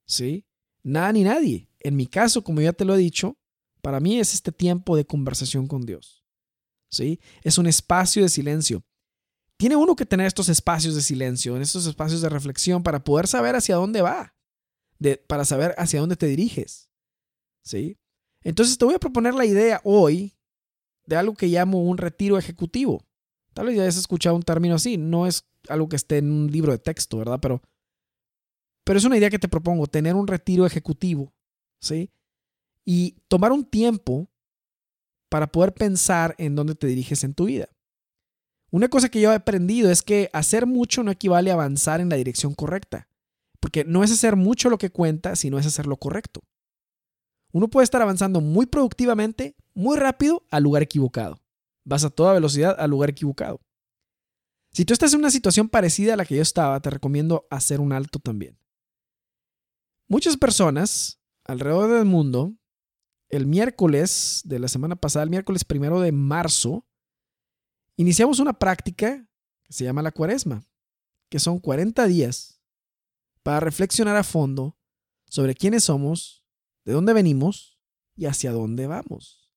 ¿Sí? 0.05 0.45
Nada 0.83 1.11
ni 1.11 1.23
nadie. 1.23 1.69
En 1.79 1.95
mi 1.95 2.07
caso, 2.07 2.43
como 2.43 2.61
ya 2.61 2.73
te 2.73 2.85
lo 2.85 2.95
he 2.95 2.97
dicho, 2.97 3.37
para 3.81 3.99
mí 3.99 4.19
es 4.19 4.33
este 4.33 4.51
tiempo 4.51 4.95
de 4.95 5.05
conversación 5.05 5.67
con 5.67 5.85
Dios. 5.85 6.23
¿Sí? 6.89 7.19
Es 7.43 7.57
un 7.57 7.67
espacio 7.67 8.23
de 8.23 8.29
silencio. 8.29 8.85
Tiene 9.57 9.75
uno 9.75 9.95
que 9.95 10.05
tener 10.05 10.27
estos 10.27 10.49
espacios 10.49 10.95
de 10.95 11.01
silencio, 11.01 11.55
en 11.55 11.63
estos 11.63 11.87
espacios 11.87 12.21
de 12.21 12.29
reflexión 12.29 12.83
para 12.83 13.03
poder 13.03 13.27
saber 13.27 13.55
hacia 13.55 13.75
dónde 13.75 14.01
va, 14.01 14.35
para 15.27 15.45
saber 15.45 15.73
hacia 15.77 15.99
dónde 15.99 16.15
te 16.15 16.27
diriges. 16.27 16.89
¿Sí? 17.63 17.97
Entonces 18.43 18.77
te 18.77 18.85
voy 18.85 18.93
a 18.93 18.99
proponer 18.99 19.33
la 19.33 19.45
idea 19.45 19.81
hoy 19.83 20.37
de 21.05 21.15
algo 21.15 21.33
que 21.33 21.47
llamo 21.47 21.81
un 21.83 21.97
retiro 21.97 22.37
ejecutivo. 22.37 23.03
Tal 23.53 23.65
vez 23.65 23.75
ya 23.75 23.81
hayas 23.81 23.97
escuchado 23.97 24.35
un 24.35 24.43
término 24.43 24.75
así, 24.75 24.97
no 24.97 25.25
es 25.25 25.47
algo 25.67 25.89
que 25.89 25.95
esté 25.95 26.17
en 26.19 26.31
un 26.31 26.51
libro 26.51 26.71
de 26.71 26.77
texto, 26.77 27.17
¿verdad? 27.17 27.39
Pero, 27.41 27.61
pero 28.83 28.99
es 28.99 29.05
una 29.05 29.17
idea 29.17 29.29
que 29.29 29.39
te 29.39 29.47
propongo, 29.47 29.87
tener 29.87 30.15
un 30.15 30.27
retiro 30.27 30.65
ejecutivo, 30.65 31.33
¿sí? 31.81 32.11
Y 32.85 33.17
tomar 33.27 33.51
un 33.51 33.65
tiempo 33.65 34.29
para 35.29 35.47
poder 35.51 35.73
pensar 35.73 36.35
en 36.37 36.55
dónde 36.55 36.75
te 36.75 36.87
diriges 36.87 37.23
en 37.23 37.33
tu 37.33 37.45
vida. 37.45 37.67
Una 38.69 38.89
cosa 38.89 39.09
que 39.09 39.21
yo 39.21 39.31
he 39.31 39.35
aprendido 39.35 39.89
es 39.89 40.01
que 40.01 40.29
hacer 40.33 40.65
mucho 40.65 41.03
no 41.03 41.11
equivale 41.11 41.51
a 41.51 41.53
avanzar 41.53 42.01
en 42.01 42.09
la 42.09 42.17
dirección 42.17 42.53
correcta, 42.53 43.07
porque 43.59 43.85
no 43.85 44.03
es 44.03 44.11
hacer 44.11 44.35
mucho 44.35 44.69
lo 44.69 44.77
que 44.77 44.89
cuenta, 44.89 45.35
sino 45.35 45.57
es 45.57 45.65
hacer 45.65 45.87
lo 45.87 45.97
correcto. 45.97 46.41
Uno 47.53 47.69
puede 47.69 47.85
estar 47.85 48.01
avanzando 48.01 48.41
muy 48.41 48.65
productivamente, 48.65 49.55
muy 49.73 49.97
rápido, 49.97 50.45
al 50.51 50.63
lugar 50.63 50.83
equivocado. 50.83 51.41
Vas 51.85 52.03
a 52.03 52.09
toda 52.09 52.33
velocidad 52.33 52.75
al 52.77 52.89
lugar 52.89 53.09
equivocado. 53.09 53.61
Si 54.71 54.85
tú 54.85 54.93
estás 54.93 55.13
en 55.13 55.19
una 55.19 55.31
situación 55.31 55.69
parecida 55.69 56.13
a 56.13 56.17
la 56.17 56.25
que 56.25 56.35
yo 56.35 56.41
estaba, 56.41 56.79
te 56.81 56.89
recomiendo 56.89 57.47
hacer 57.49 57.79
un 57.79 57.93
alto 57.93 58.19
también. 58.19 58.59
Muchas 60.09 60.37
personas 60.37 61.19
alrededor 61.45 61.89
del 61.89 62.05
mundo, 62.05 62.53
el 63.29 63.47
miércoles 63.47 64.41
de 64.45 64.59
la 64.59 64.67
semana 64.67 64.95
pasada, 64.95 65.23
el 65.23 65.29
miércoles 65.29 65.63
primero 65.63 65.99
de 66.01 66.11
marzo, 66.11 66.85
Iniciamos 67.99 68.39
una 68.39 68.53
práctica 68.53 69.27
que 69.63 69.73
se 69.73 69.83
llama 69.83 70.03
la 70.03 70.11
cuaresma, 70.11 70.67
que 71.29 71.39
son 71.39 71.59
40 71.59 72.05
días 72.05 72.61
para 73.41 73.59
reflexionar 73.59 74.15
a 74.15 74.23
fondo 74.23 74.77
sobre 75.25 75.55
quiénes 75.55 75.85
somos, 75.85 76.45
de 76.85 76.93
dónde 76.93 77.13
venimos 77.13 77.79
y 78.15 78.27
hacia 78.27 78.51
dónde 78.51 78.85
vamos. 78.85 79.51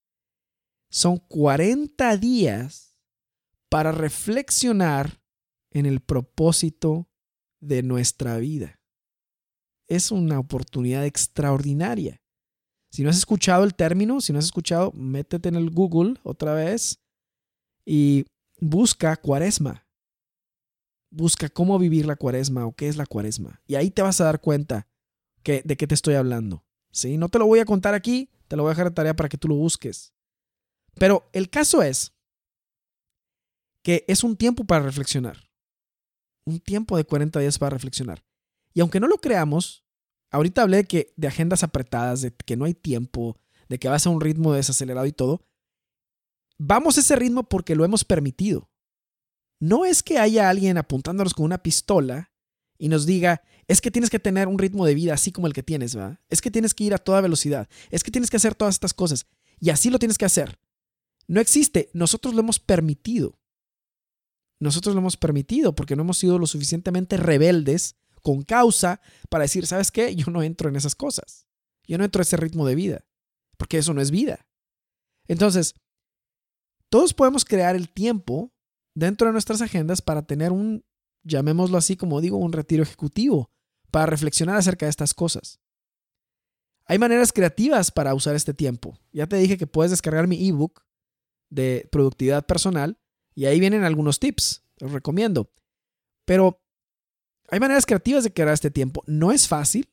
Son 0.88 1.18
40 1.18 2.16
días 2.16 2.96
para 3.68 3.92
reflexionar 3.92 5.22
en 5.70 5.84
el 5.84 6.00
propósito 6.00 7.10
de 7.60 7.82
nuestra 7.82 8.38
vida. 8.38 8.80
Es 9.86 10.10
una 10.10 10.38
oportunidad 10.38 11.04
extraordinaria. 11.04 12.22
Si 12.90 13.02
no 13.02 13.10
has 13.10 13.18
escuchado 13.18 13.64
el 13.64 13.74
término, 13.74 14.20
si 14.20 14.32
no 14.32 14.38
has 14.38 14.46
escuchado, 14.46 14.92
métete 14.92 15.50
en 15.50 15.56
el 15.56 15.70
Google 15.70 16.14
otra 16.24 16.54
vez 16.54 16.99
y 17.92 18.24
busca 18.60 19.16
cuaresma. 19.16 19.84
Busca 21.10 21.48
cómo 21.48 21.76
vivir 21.76 22.06
la 22.06 22.14
cuaresma 22.14 22.64
o 22.64 22.72
qué 22.72 22.86
es 22.86 22.96
la 22.96 23.04
cuaresma. 23.04 23.60
Y 23.66 23.74
ahí 23.74 23.90
te 23.90 24.00
vas 24.00 24.20
a 24.20 24.24
dar 24.26 24.40
cuenta 24.40 24.86
que, 25.42 25.62
de 25.64 25.76
qué 25.76 25.88
te 25.88 25.96
estoy 25.96 26.14
hablando. 26.14 26.64
¿sí? 26.92 27.16
No 27.16 27.28
te 27.28 27.40
lo 27.40 27.46
voy 27.46 27.58
a 27.58 27.64
contar 27.64 27.94
aquí, 27.94 28.30
te 28.46 28.54
lo 28.54 28.62
voy 28.62 28.70
a 28.70 28.74
dejar 28.74 28.90
de 28.90 28.94
tarea 28.94 29.16
para 29.16 29.28
que 29.28 29.38
tú 29.38 29.48
lo 29.48 29.56
busques. 29.56 30.14
Pero 30.94 31.28
el 31.32 31.50
caso 31.50 31.82
es 31.82 32.14
que 33.82 34.04
es 34.06 34.22
un 34.22 34.36
tiempo 34.36 34.62
para 34.62 34.84
reflexionar. 34.84 35.50
Un 36.46 36.60
tiempo 36.60 36.96
de 36.96 37.02
40 37.02 37.40
días 37.40 37.58
para 37.58 37.70
reflexionar. 37.70 38.22
Y 38.72 38.82
aunque 38.82 39.00
no 39.00 39.08
lo 39.08 39.18
creamos, 39.18 39.84
ahorita 40.30 40.62
hablé 40.62 40.76
de, 40.76 40.84
que, 40.84 41.12
de 41.16 41.26
agendas 41.26 41.64
apretadas, 41.64 42.20
de 42.20 42.32
que 42.32 42.56
no 42.56 42.66
hay 42.66 42.74
tiempo, 42.74 43.36
de 43.68 43.80
que 43.80 43.88
vas 43.88 44.06
a 44.06 44.10
un 44.10 44.20
ritmo 44.20 44.52
desacelerado 44.52 45.06
y 45.06 45.12
todo, 45.12 45.42
Vamos 46.62 46.98
a 46.98 47.00
ese 47.00 47.16
ritmo 47.16 47.44
porque 47.44 47.74
lo 47.74 47.86
hemos 47.86 48.04
permitido. 48.04 48.70
No 49.60 49.86
es 49.86 50.02
que 50.02 50.18
haya 50.18 50.50
alguien 50.50 50.76
apuntándonos 50.76 51.32
con 51.32 51.46
una 51.46 51.62
pistola 51.62 52.34
y 52.76 52.90
nos 52.90 53.06
diga, 53.06 53.42
es 53.66 53.80
que 53.80 53.90
tienes 53.90 54.10
que 54.10 54.18
tener 54.18 54.46
un 54.46 54.58
ritmo 54.58 54.84
de 54.84 54.94
vida 54.94 55.14
así 55.14 55.32
como 55.32 55.46
el 55.46 55.54
que 55.54 55.62
tienes, 55.62 55.96
¿va? 55.96 56.20
Es 56.28 56.42
que 56.42 56.50
tienes 56.50 56.74
que 56.74 56.84
ir 56.84 56.92
a 56.92 56.98
toda 56.98 57.22
velocidad, 57.22 57.66
es 57.88 58.02
que 58.04 58.10
tienes 58.10 58.28
que 58.28 58.36
hacer 58.36 58.54
todas 58.54 58.74
estas 58.74 58.92
cosas 58.92 59.26
y 59.58 59.70
así 59.70 59.88
lo 59.88 59.98
tienes 59.98 60.18
que 60.18 60.26
hacer. 60.26 60.60
No 61.28 61.40
existe, 61.40 61.88
nosotros 61.94 62.34
lo 62.34 62.40
hemos 62.40 62.58
permitido. 62.58 63.38
nosotros 64.58 64.94
lo 64.94 65.00
hemos 65.00 65.16
permitido 65.16 65.74
porque 65.74 65.96
no 65.96 66.02
hemos 66.02 66.18
sido 66.18 66.38
lo 66.38 66.46
suficientemente 66.46 67.16
rebeldes 67.16 67.96
con 68.20 68.42
causa 68.42 69.00
para 69.30 69.42
decir, 69.42 69.66
¿sabes 69.66 69.90
qué? 69.90 70.14
Yo 70.14 70.26
no 70.30 70.42
entro 70.42 70.68
en 70.68 70.76
esas 70.76 70.94
cosas. 70.94 71.46
Yo 71.86 71.96
no 71.96 72.04
entro 72.04 72.20
en 72.20 72.26
ese 72.26 72.36
ritmo 72.36 72.66
de 72.66 72.74
vida, 72.74 73.06
porque 73.56 73.78
eso 73.78 73.94
no 73.94 74.02
es 74.02 74.10
vida. 74.10 74.46
Entonces, 75.26 75.74
todos 76.90 77.14
podemos 77.14 77.44
crear 77.44 77.76
el 77.76 77.88
tiempo 77.88 78.52
dentro 78.94 79.26
de 79.26 79.32
nuestras 79.32 79.62
agendas 79.62 80.02
para 80.02 80.26
tener 80.26 80.52
un, 80.52 80.84
llamémoslo 81.22 81.78
así 81.78 81.96
como 81.96 82.20
digo, 82.20 82.36
un 82.36 82.52
retiro 82.52 82.82
ejecutivo, 82.82 83.50
para 83.90 84.06
reflexionar 84.06 84.56
acerca 84.56 84.86
de 84.86 84.90
estas 84.90 85.14
cosas. 85.14 85.60
Hay 86.84 86.98
maneras 86.98 87.32
creativas 87.32 87.90
para 87.90 88.14
usar 88.14 88.34
este 88.34 88.52
tiempo. 88.52 88.98
Ya 89.12 89.26
te 89.26 89.36
dije 89.36 89.56
que 89.56 89.66
puedes 89.66 89.92
descargar 89.92 90.26
mi 90.26 90.48
ebook 90.48 90.84
de 91.48 91.88
productividad 91.92 92.46
personal 92.46 92.98
y 93.34 93.46
ahí 93.46 93.60
vienen 93.60 93.84
algunos 93.84 94.18
tips, 94.18 94.64
los 94.78 94.90
recomiendo. 94.92 95.52
Pero 96.24 96.60
hay 97.48 97.60
maneras 97.60 97.86
creativas 97.86 98.24
de 98.24 98.32
crear 98.32 98.52
este 98.52 98.70
tiempo. 98.70 99.04
No 99.06 99.30
es 99.30 99.46
fácil, 99.46 99.88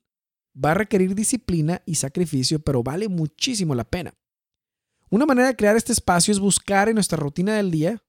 va 0.54 0.72
a 0.72 0.76
requerir 0.76 1.14
disciplina 1.14 1.84
y 1.86 1.96
sacrificio, 1.96 2.60
pero 2.60 2.82
vale 2.82 3.08
muchísimo 3.08 3.76
la 3.76 3.84
pena. 3.84 4.16
Una 5.10 5.26
manera 5.26 5.48
de 5.48 5.56
crear 5.56 5.76
este 5.76 5.94
espacio 5.94 6.32
es 6.32 6.40
buscar 6.40 6.90
en 6.90 6.96
nuestra 6.96 7.18
rutina 7.18 7.56
del 7.56 7.72
día, 7.72 8.04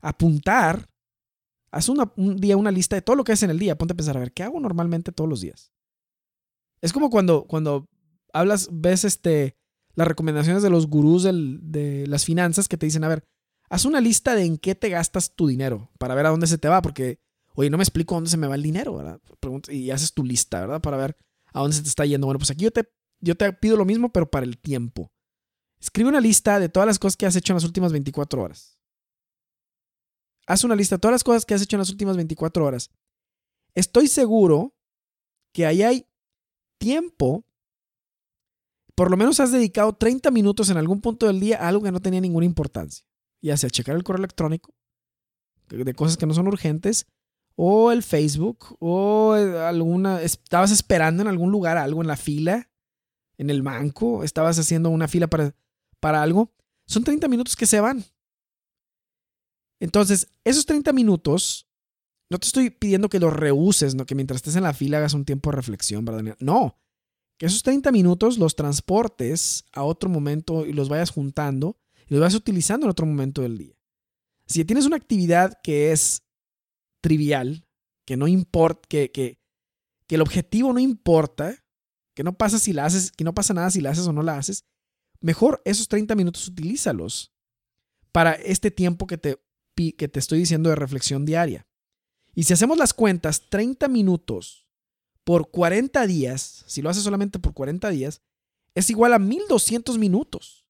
apuntar, 0.00 0.88
haz 1.70 1.88
un 1.88 2.36
día 2.36 2.56
una 2.56 2.70
lista 2.70 2.96
de 2.96 3.02
todo 3.02 3.16
lo 3.16 3.24
que 3.24 3.32
haces 3.32 3.44
en 3.44 3.50
el 3.50 3.58
día, 3.58 3.78
ponte 3.78 3.92
a 3.92 3.96
pensar, 3.96 4.16
a 4.16 4.20
ver, 4.20 4.32
¿qué 4.32 4.42
hago 4.42 4.58
normalmente 4.58 5.12
todos 5.12 5.30
los 5.30 5.40
días? 5.40 5.72
Es 6.80 6.92
como 6.92 7.10
cuando, 7.10 7.44
cuando 7.44 7.88
hablas, 8.32 8.68
ves 8.72 9.04
este, 9.04 9.56
las 9.94 10.08
recomendaciones 10.08 10.62
de 10.62 10.70
los 10.70 10.86
gurús 10.86 11.24
de 11.24 12.06
las 12.08 12.24
finanzas 12.24 12.68
que 12.68 12.76
te 12.76 12.86
dicen, 12.86 13.04
a 13.04 13.08
ver, 13.08 13.24
haz 13.68 13.84
una 13.84 14.00
lista 14.00 14.34
de 14.34 14.44
en 14.44 14.58
qué 14.58 14.74
te 14.74 14.88
gastas 14.88 15.34
tu 15.34 15.46
dinero 15.46 15.90
para 15.98 16.14
ver 16.14 16.26
a 16.26 16.30
dónde 16.30 16.46
se 16.46 16.58
te 16.58 16.68
va, 16.68 16.82
porque, 16.82 17.20
oye, 17.54 17.70
no 17.70 17.76
me 17.76 17.84
explico 17.84 18.14
dónde 18.14 18.30
se 18.30 18.36
me 18.36 18.46
va 18.46 18.56
el 18.56 18.62
dinero, 18.62 18.96
¿verdad? 18.96 19.20
Y 19.68 19.90
haces 19.90 20.12
tu 20.12 20.24
lista, 20.24 20.60
¿verdad? 20.60 20.80
Para 20.80 20.96
ver 20.96 21.16
a 21.52 21.60
dónde 21.60 21.76
se 21.76 21.82
te 21.82 21.88
está 21.88 22.04
yendo. 22.04 22.26
Bueno, 22.26 22.38
pues 22.38 22.50
aquí 22.50 22.64
yo 22.64 22.70
te, 22.70 22.88
yo 23.20 23.36
te 23.36 23.52
pido 23.52 23.76
lo 23.76 23.84
mismo, 23.84 24.12
pero 24.12 24.30
para 24.30 24.46
el 24.46 24.58
tiempo. 24.58 25.12
Escribe 25.80 26.08
una 26.08 26.20
lista 26.20 26.60
de 26.60 26.68
todas 26.68 26.86
las 26.86 26.98
cosas 26.98 27.16
que 27.16 27.26
has 27.26 27.36
hecho 27.36 27.52
en 27.52 27.56
las 27.56 27.64
últimas 27.64 27.92
24 27.92 28.42
horas. 28.42 28.78
Haz 30.46 30.64
una 30.64 30.76
lista 30.76 30.96
de 30.96 31.00
todas 31.00 31.14
las 31.14 31.24
cosas 31.24 31.44
que 31.44 31.54
has 31.54 31.62
hecho 31.62 31.76
en 31.76 31.80
las 31.80 31.90
últimas 31.90 32.16
24 32.16 32.64
horas. 32.64 32.90
Estoy 33.74 34.08
seguro 34.08 34.74
que 35.52 35.66
ahí 35.66 35.82
hay 35.82 36.06
tiempo 36.78 37.44
por 39.00 39.10
lo 39.10 39.16
menos 39.16 39.40
has 39.40 39.50
dedicado 39.50 39.94
30 39.94 40.30
minutos 40.30 40.68
en 40.68 40.76
algún 40.76 41.00
punto 41.00 41.26
del 41.26 41.40
día 41.40 41.56
a 41.56 41.68
algo 41.68 41.82
que 41.82 41.90
no 41.90 42.00
tenía 42.00 42.20
ninguna 42.20 42.44
importancia. 42.44 43.06
Ya 43.40 43.56
sea 43.56 43.70
checar 43.70 43.96
el 43.96 44.04
correo 44.04 44.18
electrónico 44.18 44.74
de 45.70 45.94
cosas 45.94 46.18
que 46.18 46.26
no 46.26 46.34
son 46.34 46.48
urgentes, 46.48 47.06
o 47.54 47.92
el 47.92 48.02
Facebook, 48.02 48.76
o 48.78 49.32
alguna. 49.32 50.20
Estabas 50.20 50.70
esperando 50.70 51.22
en 51.22 51.28
algún 51.28 51.50
lugar 51.50 51.78
algo 51.78 52.02
en 52.02 52.08
la 52.08 52.16
fila, 52.16 52.68
en 53.38 53.48
el 53.48 53.62
banco, 53.62 54.22
estabas 54.22 54.58
haciendo 54.58 54.90
una 54.90 55.08
fila 55.08 55.28
para, 55.28 55.54
para 56.00 56.22
algo. 56.22 56.52
Son 56.86 57.04
30 57.04 57.28
minutos 57.28 57.54
que 57.54 57.66
se 57.66 57.80
van. 57.80 58.04
Entonces, 59.80 60.28
esos 60.44 60.66
30 60.66 60.92
minutos, 60.92 61.68
no 62.28 62.38
te 62.38 62.46
estoy 62.46 62.70
pidiendo 62.70 63.08
que 63.08 63.20
los 63.20 63.32
rehuses, 63.32 63.94
¿no? 63.94 64.06
que 64.06 64.14
mientras 64.14 64.36
estés 64.36 64.56
en 64.56 64.62
la 64.62 64.74
fila 64.74 64.98
hagas 64.98 65.14
un 65.14 65.24
tiempo 65.24 65.50
de 65.50 65.56
reflexión, 65.56 66.04
¿verdad? 66.04 66.36
No, 66.40 66.78
que 67.38 67.46
esos 67.46 67.62
30 67.62 67.90
minutos 67.90 68.36
los 68.36 68.54
transportes 68.54 69.64
a 69.72 69.82
otro 69.82 70.10
momento 70.10 70.66
y 70.66 70.74
los 70.74 70.90
vayas 70.90 71.10
juntando 71.10 71.78
y 72.06 72.12
los 72.12 72.20
vayas 72.20 72.34
utilizando 72.34 72.86
en 72.86 72.90
otro 72.90 73.06
momento 73.06 73.40
del 73.40 73.56
día. 73.56 73.74
Si 74.46 74.64
tienes 74.64 74.84
una 74.84 74.96
actividad 74.96 75.58
que 75.62 75.92
es 75.92 76.22
trivial, 77.00 77.66
que 78.04 78.18
no 78.18 78.28
importa, 78.28 78.86
que, 78.88 79.10
que, 79.10 79.38
que 80.06 80.16
el 80.16 80.20
objetivo 80.20 80.72
no 80.74 80.80
importa, 80.80 81.64
que 82.14 82.24
no 82.24 82.36
pasa 82.36 82.58
si 82.58 82.74
la 82.74 82.84
haces, 82.84 83.10
que 83.10 83.24
no 83.24 83.32
pasa 83.32 83.54
nada 83.54 83.70
si 83.70 83.80
la 83.80 83.90
haces 83.90 84.06
o 84.06 84.12
no 84.12 84.22
la 84.22 84.36
haces, 84.36 84.66
mejor 85.20 85.62
esos 85.64 85.88
30 85.88 86.14
minutos 86.14 86.48
utilízalos 86.48 87.32
para 88.12 88.32
este 88.32 88.70
tiempo 88.70 89.06
que 89.06 89.18
te, 89.18 89.40
que 89.74 90.08
te 90.08 90.18
estoy 90.18 90.40
diciendo 90.40 90.70
de 90.70 90.76
reflexión 90.76 91.24
diaria. 91.24 91.66
Y 92.34 92.44
si 92.44 92.52
hacemos 92.52 92.78
las 92.78 92.94
cuentas, 92.94 93.48
30 93.50 93.88
minutos 93.88 94.66
por 95.24 95.50
40 95.50 96.06
días, 96.06 96.64
si 96.66 96.82
lo 96.82 96.90
haces 96.90 97.02
solamente 97.02 97.38
por 97.38 97.54
40 97.54 97.90
días, 97.90 98.22
es 98.74 98.90
igual 98.90 99.12
a 99.12 99.18
1200 99.18 99.98
minutos, 99.98 100.66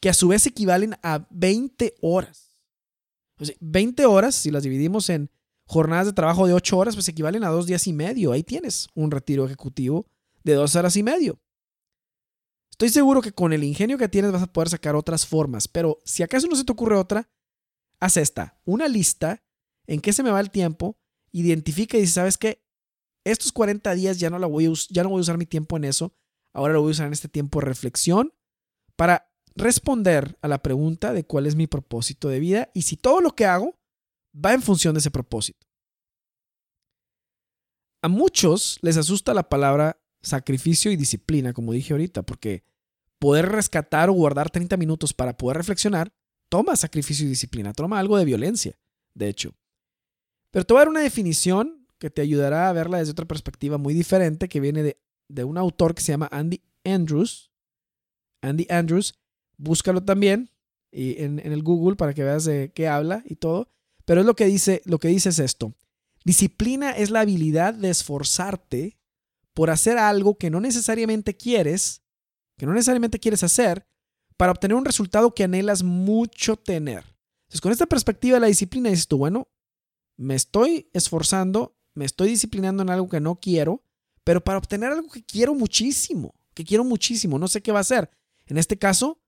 que 0.00 0.08
a 0.08 0.14
su 0.14 0.28
vez 0.28 0.46
equivalen 0.46 0.94
a 1.02 1.26
20 1.30 1.94
horas. 2.00 2.56
20 3.60 4.06
horas, 4.06 4.34
si 4.34 4.50
las 4.50 4.62
dividimos 4.62 5.10
en 5.10 5.30
jornadas 5.66 6.06
de 6.06 6.12
trabajo 6.12 6.46
de 6.46 6.54
8 6.54 6.78
horas, 6.78 6.94
pues 6.94 7.08
equivalen 7.08 7.44
a 7.44 7.48
dos 7.48 7.66
días 7.66 7.86
y 7.86 7.92
medio. 7.92 8.32
Ahí 8.32 8.42
tienes 8.42 8.88
un 8.94 9.10
retiro 9.10 9.44
ejecutivo 9.44 10.06
de 10.44 10.54
dos 10.54 10.76
horas 10.76 10.96
y 10.96 11.02
medio. 11.02 11.40
Estoy 12.82 13.00
seguro 13.00 13.22
que 13.22 13.30
con 13.30 13.52
el 13.52 13.62
ingenio 13.62 13.96
que 13.96 14.08
tienes 14.08 14.32
vas 14.32 14.42
a 14.42 14.52
poder 14.52 14.68
sacar 14.68 14.96
otras 14.96 15.24
formas, 15.24 15.68
pero 15.68 16.00
si 16.04 16.24
acaso 16.24 16.48
no 16.48 16.56
se 16.56 16.64
te 16.64 16.72
ocurre 16.72 16.96
otra, 16.96 17.30
haz 18.00 18.16
esta, 18.16 18.58
una 18.64 18.88
lista 18.88 19.40
en 19.86 20.00
qué 20.00 20.12
se 20.12 20.24
me 20.24 20.32
va 20.32 20.40
el 20.40 20.50
tiempo, 20.50 20.98
identifica 21.30 21.96
y 21.96 22.00
dice, 22.00 22.14
¿sabes 22.14 22.38
qué? 22.38 22.66
estos 23.22 23.52
40 23.52 23.94
días 23.94 24.18
ya 24.18 24.30
no, 24.30 24.40
la 24.40 24.48
voy 24.48 24.66
a 24.66 24.72
ya 24.90 25.04
no 25.04 25.10
voy 25.10 25.18
a 25.18 25.20
usar 25.20 25.38
mi 25.38 25.46
tiempo 25.46 25.76
en 25.76 25.84
eso, 25.84 26.12
ahora 26.52 26.72
lo 26.72 26.80
voy 26.80 26.88
a 26.88 26.90
usar 26.90 27.06
en 27.06 27.12
este 27.12 27.28
tiempo 27.28 27.60
de 27.60 27.66
reflexión 27.66 28.34
para 28.96 29.32
responder 29.54 30.36
a 30.42 30.48
la 30.48 30.60
pregunta 30.60 31.12
de 31.12 31.24
cuál 31.24 31.46
es 31.46 31.54
mi 31.54 31.68
propósito 31.68 32.28
de 32.30 32.40
vida 32.40 32.72
y 32.74 32.82
si 32.82 32.96
todo 32.96 33.20
lo 33.20 33.36
que 33.36 33.46
hago 33.46 33.78
va 34.34 34.54
en 34.54 34.60
función 34.60 34.94
de 34.94 34.98
ese 34.98 35.12
propósito. 35.12 35.68
A 38.02 38.08
muchos 38.08 38.80
les 38.82 38.96
asusta 38.96 39.34
la 39.34 39.48
palabra 39.48 40.02
sacrificio 40.20 40.90
y 40.90 40.96
disciplina, 40.96 41.52
como 41.52 41.72
dije 41.72 41.92
ahorita, 41.92 42.24
porque 42.24 42.71
poder 43.22 43.48
rescatar 43.50 44.10
o 44.10 44.14
guardar 44.14 44.50
30 44.50 44.76
minutos 44.76 45.12
para 45.12 45.36
poder 45.36 45.58
reflexionar 45.58 46.12
toma 46.48 46.74
sacrificio 46.74 47.24
y 47.24 47.28
disciplina, 47.28 47.72
toma 47.72 48.00
algo 48.00 48.18
de 48.18 48.24
violencia, 48.24 48.76
de 49.14 49.28
hecho. 49.28 49.54
Pero 50.50 50.66
te 50.66 50.74
voy 50.74 50.80
a 50.80 50.80
dar 50.80 50.88
una 50.88 51.02
definición 51.02 51.86
que 51.98 52.10
te 52.10 52.20
ayudará 52.20 52.68
a 52.68 52.72
verla 52.72 52.98
desde 52.98 53.12
otra 53.12 53.26
perspectiva 53.26 53.78
muy 53.78 53.94
diferente 53.94 54.48
que 54.48 54.58
viene 54.58 54.82
de, 54.82 55.00
de 55.28 55.44
un 55.44 55.56
autor 55.56 55.94
que 55.94 56.02
se 56.02 56.10
llama 56.10 56.28
Andy 56.32 56.64
Andrews. 56.84 57.52
Andy 58.40 58.66
Andrews, 58.68 59.14
búscalo 59.56 60.02
también 60.02 60.50
y 60.90 61.22
en, 61.22 61.38
en, 61.38 61.52
el 61.52 61.62
Google 61.62 61.94
para 61.94 62.14
que 62.14 62.24
veas 62.24 62.44
de 62.44 62.72
qué 62.74 62.88
habla 62.88 63.22
y 63.24 63.36
todo. 63.36 63.68
Pero 64.04 64.22
es 64.22 64.26
lo 64.26 64.34
que 64.34 64.46
dice, 64.46 64.82
lo 64.84 64.98
que 64.98 65.06
dice 65.06 65.28
es 65.28 65.38
esto. 65.38 65.76
Disciplina 66.24 66.90
es 66.90 67.10
la 67.10 67.20
habilidad 67.20 67.72
de 67.72 67.90
esforzarte 67.90 68.98
por 69.54 69.70
hacer 69.70 69.96
algo 69.96 70.38
que 70.38 70.50
no 70.50 70.60
necesariamente 70.60 71.36
quieres, 71.36 72.01
que 72.62 72.66
no 72.66 72.74
necesariamente 72.74 73.18
quieres 73.18 73.42
hacer, 73.42 73.84
para 74.36 74.52
obtener 74.52 74.76
un 74.76 74.84
resultado 74.84 75.34
que 75.34 75.42
anhelas 75.42 75.82
mucho 75.82 76.56
tener. 76.56 77.04
Entonces, 77.42 77.60
con 77.60 77.72
esta 77.72 77.86
perspectiva 77.86 78.36
de 78.36 78.40
la 78.42 78.46
disciplina, 78.46 78.88
dices 78.88 79.08
tú, 79.08 79.18
bueno, 79.18 79.48
me 80.16 80.36
estoy 80.36 80.88
esforzando 80.92 81.74
me 81.94 82.04
estoy 82.04 82.28
disciplinando 82.28 82.82
en 82.82 82.90
algo 82.90 83.08
que 83.08 83.20
no 83.20 83.36
quiero, 83.36 83.82
pero 84.24 84.42
para 84.42 84.58
obtener 84.58 84.92
algo 84.92 85.10
que 85.10 85.24
quiero 85.24 85.54
muchísimo, 85.54 86.34
que 86.54 86.64
quiero 86.64 86.84
muchísimo, 86.84 87.38
no 87.38 87.48
sé 87.48 87.62
qué 87.62 87.72
va 87.72 87.80
a 87.80 87.84
ser. 87.84 88.10
En 88.46 88.58
este 88.58 88.78
caso, 88.78 89.20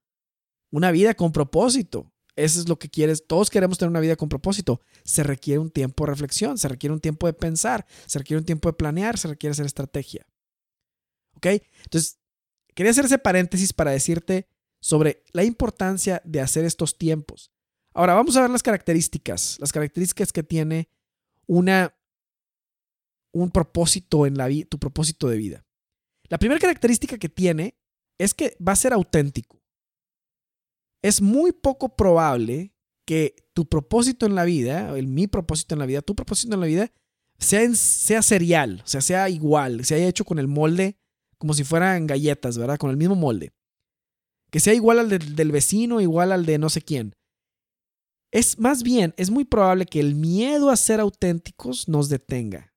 una 0.71 0.91
vida 0.91 1.13
con 1.13 1.31
propósito. 1.31 2.11
Eso 2.35 2.59
es 2.59 2.67
lo 2.67 2.77
que 2.77 2.89
quieres. 2.89 3.27
Todos 3.27 3.49
queremos 3.49 3.77
tener 3.77 3.89
una 3.89 4.01
vida 4.01 4.15
con 4.15 4.27
propósito. 4.27 4.81
Se 5.03 5.23
requiere 5.23 5.59
un 5.59 5.69
tiempo 5.69 6.05
de 6.05 6.11
reflexión, 6.11 6.57
se 6.57 6.67
requiere 6.67 6.93
un 6.93 6.99
tiempo 6.99 7.27
de 7.27 7.33
pensar, 7.33 7.85
se 8.05 8.19
requiere 8.19 8.39
un 8.39 8.45
tiempo 8.45 8.69
de 8.69 8.73
planear, 8.73 9.17
se 9.17 9.27
requiere 9.27 9.51
hacer 9.51 9.65
estrategia. 9.65 10.25
¿Ok? 11.35 11.45
Entonces, 11.83 12.17
quería 12.75 12.91
hacer 12.91 13.05
ese 13.05 13.17
paréntesis 13.17 13.73
para 13.73 13.91
decirte 13.91 14.47
sobre 14.79 15.23
la 15.33 15.43
importancia 15.43 16.21
de 16.23 16.41
hacer 16.41 16.63
estos 16.65 16.97
tiempos. 16.97 17.51
Ahora 17.93 18.13
vamos 18.13 18.37
a 18.37 18.41
ver 18.41 18.51
las 18.51 18.61
características, 18.61 19.57
las 19.59 19.71
características 19.71 20.31
que 20.31 20.43
tiene 20.43 20.89
una 21.47 21.95
un 23.31 23.51
propósito 23.51 24.25
en 24.25 24.37
la 24.37 24.47
vida, 24.47 24.67
tu 24.69 24.79
propósito 24.79 25.27
de 25.27 25.37
vida. 25.37 25.65
La 26.29 26.37
primera 26.37 26.59
característica 26.59 27.17
que 27.17 27.29
tiene 27.29 27.77
es 28.17 28.33
que 28.33 28.55
va 28.65 28.71
a 28.71 28.77
ser 28.77 28.93
auténtico. 28.93 29.61
Es 31.01 31.21
muy 31.21 31.51
poco 31.51 31.95
probable 31.95 32.73
que 33.05 33.35
tu 33.53 33.67
propósito 33.67 34.25
en 34.25 34.35
la 34.35 34.45
vida, 34.45 34.97
el 34.97 35.07
mi 35.07 35.27
propósito 35.27 35.75
en 35.75 35.79
la 35.79 35.85
vida, 35.85 36.01
tu 36.01 36.15
propósito 36.15 36.53
en 36.53 36.61
la 36.61 36.65
vida, 36.65 36.91
sea, 37.37 37.67
sea 37.75 38.21
serial, 38.21 38.81
o 38.83 38.87
sea, 38.87 39.01
sea 39.01 39.29
igual, 39.29 39.83
se 39.85 39.95
haya 39.95 40.07
hecho 40.07 40.25
con 40.25 40.39
el 40.39 40.47
molde 40.47 40.97
como 41.37 41.53
si 41.53 41.63
fueran 41.63 42.07
galletas, 42.07 42.57
¿verdad? 42.57 42.77
Con 42.77 42.89
el 42.89 42.97
mismo 42.97 43.15
molde. 43.15 43.53
Que 44.51 44.59
sea 44.59 44.73
igual 44.73 44.99
al 44.99 45.09
del 45.09 45.51
vecino, 45.51 46.01
igual 46.01 46.31
al 46.31 46.45
de 46.45 46.57
no 46.57 46.69
sé 46.69 46.81
quién. 46.81 47.13
Es 48.31 48.59
más 48.59 48.83
bien, 48.83 49.13
es 49.17 49.29
muy 49.29 49.45
probable 49.45 49.85
que 49.85 49.99
el 49.99 50.15
miedo 50.15 50.69
a 50.69 50.75
ser 50.75 50.99
auténticos 50.99 51.87
nos 51.87 52.09
detenga 52.09 52.75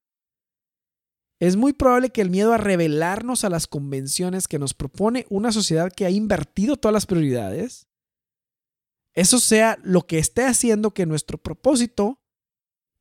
es 1.40 1.56
muy 1.56 1.72
probable 1.72 2.10
que 2.10 2.20
el 2.20 2.30
miedo 2.30 2.52
a 2.52 2.58
revelarnos 2.58 3.44
a 3.44 3.50
las 3.50 3.66
convenciones 3.66 4.48
que 4.48 4.58
nos 4.58 4.74
propone 4.74 5.26
una 5.30 5.52
sociedad 5.52 5.92
que 5.92 6.04
ha 6.04 6.10
invertido 6.10 6.76
todas 6.76 6.92
las 6.92 7.06
prioridades, 7.06 7.86
eso 9.14 9.38
sea 9.38 9.78
lo 9.82 10.06
que 10.06 10.18
esté 10.18 10.44
haciendo 10.44 10.92
que 10.92 11.06
nuestro 11.06 11.38
propósito 11.38 12.20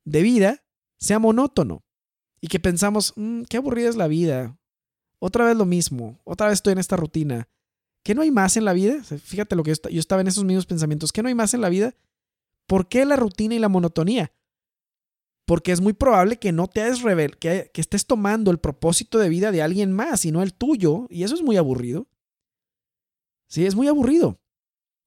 de 0.04 0.22
vida 0.22 0.64
sea 1.00 1.18
monótono 1.18 1.84
y 2.40 2.48
que 2.48 2.60
pensamos, 2.60 3.12
mm, 3.16 3.42
qué 3.42 3.56
aburrida 3.56 3.88
es 3.88 3.96
la 3.96 4.06
vida, 4.06 4.57
otra 5.18 5.46
vez 5.46 5.56
lo 5.56 5.64
mismo, 5.64 6.20
otra 6.24 6.48
vez 6.48 6.54
estoy 6.54 6.72
en 6.72 6.78
esta 6.78 6.96
rutina, 6.96 7.48
¿qué 8.04 8.14
no 8.14 8.22
hay 8.22 8.30
más 8.30 8.56
en 8.56 8.64
la 8.64 8.72
vida? 8.72 9.02
Fíjate 9.02 9.56
lo 9.56 9.62
que 9.62 9.74
yo 9.90 10.00
estaba 10.00 10.20
en 10.20 10.28
esos 10.28 10.44
mismos 10.44 10.66
pensamientos, 10.66 11.12
¿qué 11.12 11.22
no 11.22 11.28
hay 11.28 11.34
más 11.34 11.54
en 11.54 11.60
la 11.60 11.68
vida? 11.68 11.94
¿Por 12.66 12.88
qué 12.88 13.04
la 13.04 13.16
rutina 13.16 13.54
y 13.54 13.58
la 13.58 13.68
monotonía? 13.68 14.32
Porque 15.46 15.72
es 15.72 15.80
muy 15.80 15.94
probable 15.94 16.38
que 16.38 16.52
no 16.52 16.68
te 16.68 16.82
hayas 16.82 17.00
revel 17.00 17.38
que, 17.38 17.70
estés 17.74 18.06
tomando 18.06 18.50
el 18.50 18.58
propósito 18.58 19.18
de 19.18 19.30
vida 19.30 19.50
de 19.50 19.62
alguien 19.62 19.92
más 19.92 20.26
y 20.26 20.30
no 20.30 20.42
el 20.42 20.52
tuyo, 20.52 21.06
y 21.08 21.22
eso 21.22 21.34
es 21.34 21.42
muy 21.42 21.56
aburrido. 21.56 22.06
Sí, 23.48 23.64
es 23.64 23.74
muy 23.74 23.88
aburrido. 23.88 24.38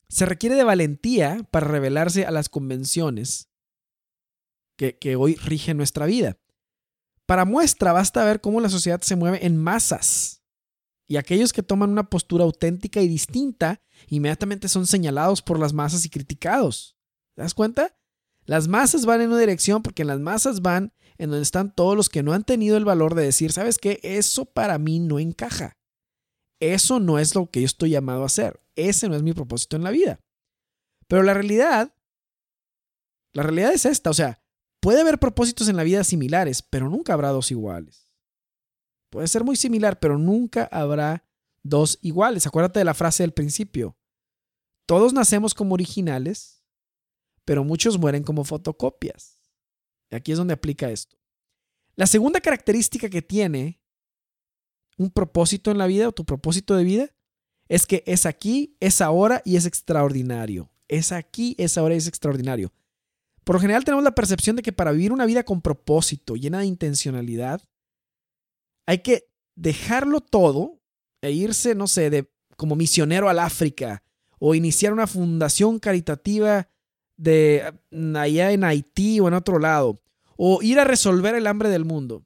Se 0.09 0.25
requiere 0.25 0.55
de 0.55 0.63
valentía 0.63 1.47
para 1.51 1.67
revelarse 1.67 2.25
a 2.25 2.31
las 2.31 2.49
convenciones 2.49 3.51
que, 4.75 4.97
que 4.97 5.15
hoy 5.15 5.35
rigen 5.35 5.77
nuestra 5.77 6.07
vida. 6.07 6.40
Para 7.31 7.45
muestra 7.45 7.93
basta 7.93 8.25
ver 8.25 8.41
cómo 8.41 8.59
la 8.59 8.67
sociedad 8.67 8.99
se 8.99 9.15
mueve 9.15 9.45
en 9.45 9.55
masas. 9.55 10.43
Y 11.07 11.15
aquellos 11.15 11.53
que 11.53 11.63
toman 11.63 11.89
una 11.89 12.09
postura 12.09 12.43
auténtica 12.43 12.99
y 12.99 13.07
distinta 13.07 13.81
inmediatamente 14.09 14.67
son 14.67 14.85
señalados 14.85 15.41
por 15.41 15.57
las 15.57 15.71
masas 15.71 16.03
y 16.03 16.09
criticados. 16.09 16.97
¿Te 17.33 17.43
das 17.43 17.53
cuenta? 17.53 17.97
Las 18.43 18.67
masas 18.67 19.05
van 19.05 19.21
en 19.21 19.29
una 19.29 19.39
dirección 19.39 19.81
porque 19.81 20.03
las 20.03 20.19
masas 20.19 20.61
van 20.61 20.91
en 21.17 21.29
donde 21.29 21.43
están 21.43 21.73
todos 21.73 21.95
los 21.95 22.09
que 22.09 22.21
no 22.21 22.33
han 22.33 22.43
tenido 22.43 22.75
el 22.75 22.83
valor 22.83 23.15
de 23.15 23.23
decir, 23.23 23.53
¿sabes 23.53 23.77
qué? 23.77 24.01
Eso 24.03 24.43
para 24.43 24.77
mí 24.77 24.99
no 24.99 25.17
encaja. 25.17 25.77
Eso 26.59 26.99
no 26.99 27.17
es 27.17 27.33
lo 27.33 27.49
que 27.49 27.61
yo 27.61 27.65
estoy 27.65 27.91
llamado 27.91 28.23
a 28.23 28.25
hacer. 28.25 28.59
Ese 28.75 29.07
no 29.07 29.15
es 29.15 29.23
mi 29.23 29.31
propósito 29.31 29.77
en 29.77 29.85
la 29.85 29.91
vida. 29.91 30.19
Pero 31.07 31.23
la 31.23 31.33
realidad, 31.33 31.95
la 33.31 33.43
realidad 33.43 33.71
es 33.71 33.85
esta, 33.85 34.09
o 34.09 34.13
sea, 34.13 34.40
puede 34.81 35.01
haber 35.01 35.19
propósitos 35.19 35.69
en 35.69 35.77
la 35.77 35.83
vida 35.83 36.03
similares, 36.03 36.61
pero 36.61 36.89
nunca 36.89 37.13
habrá 37.13 37.29
dos 37.29 37.51
iguales. 37.51 38.11
Puede 39.09 39.27
ser 39.27 39.43
muy 39.43 39.55
similar, 39.55 39.99
pero 39.99 40.17
nunca 40.17 40.67
habrá 40.71 41.25
dos 41.63 41.99
iguales. 42.01 42.47
Acuérdate 42.47 42.79
de 42.79 42.85
la 42.85 42.93
frase 42.93 43.23
del 43.23 43.33
principio. 43.33 43.97
Todos 44.85 45.13
nacemos 45.13 45.53
como 45.53 45.73
originales, 45.73 46.63
pero 47.45 47.63
muchos 47.63 47.97
mueren 47.97 48.23
como 48.23 48.43
fotocopias. 48.43 49.41
Y 50.09 50.15
aquí 50.15 50.31
es 50.31 50.37
donde 50.37 50.53
aplica 50.53 50.89
esto. 50.89 51.17
La 51.95 52.07
segunda 52.07 52.41
característica 52.41 53.09
que 53.09 53.21
tiene 53.21 53.81
un 54.97 55.11
propósito 55.11 55.71
en 55.71 55.77
la 55.77 55.87
vida 55.87 56.07
o 56.07 56.11
tu 56.11 56.25
propósito 56.25 56.75
de 56.75 56.83
vida 56.83 57.09
es 57.67 57.85
que 57.85 58.03
es 58.05 58.25
aquí, 58.25 58.75
es 58.79 59.01
ahora 59.01 59.41
y 59.45 59.55
es 59.55 59.65
extraordinario. 59.65 60.71
Es 60.87 61.11
aquí, 61.11 61.55
es 61.57 61.77
ahora 61.77 61.95
y 61.95 61.97
es 61.97 62.07
extraordinario. 62.07 62.73
Por 63.43 63.55
lo 63.55 63.59
general 63.59 63.83
tenemos 63.83 64.03
la 64.03 64.15
percepción 64.15 64.55
de 64.55 64.61
que 64.61 64.73
para 64.73 64.91
vivir 64.91 65.11
una 65.11 65.25
vida 65.25 65.43
con 65.43 65.61
propósito, 65.61 66.35
llena 66.35 66.59
de 66.59 66.65
intencionalidad, 66.65 67.61
hay 68.85 68.99
que 68.99 69.27
dejarlo 69.55 70.21
todo 70.21 70.79
e 71.21 71.31
irse, 71.31 71.75
no 71.75 71.87
sé, 71.87 72.09
de, 72.09 72.31
como 72.57 72.75
misionero 72.75 73.29
al 73.29 73.39
África 73.39 74.03
o 74.39 74.55
iniciar 74.55 74.91
una 74.91 75.07
fundación 75.07 75.79
caritativa 75.79 76.67
de 77.15 77.73
mm, 77.91 78.15
allá 78.15 78.51
en 78.51 78.63
Haití 78.63 79.19
o 79.19 79.27
en 79.27 79.35
otro 79.35 79.59
lado, 79.59 80.01
o 80.35 80.63
ir 80.63 80.79
a 80.79 80.83
resolver 80.83 81.35
el 81.35 81.45
hambre 81.45 81.69
del 81.69 81.85
mundo. 81.85 82.25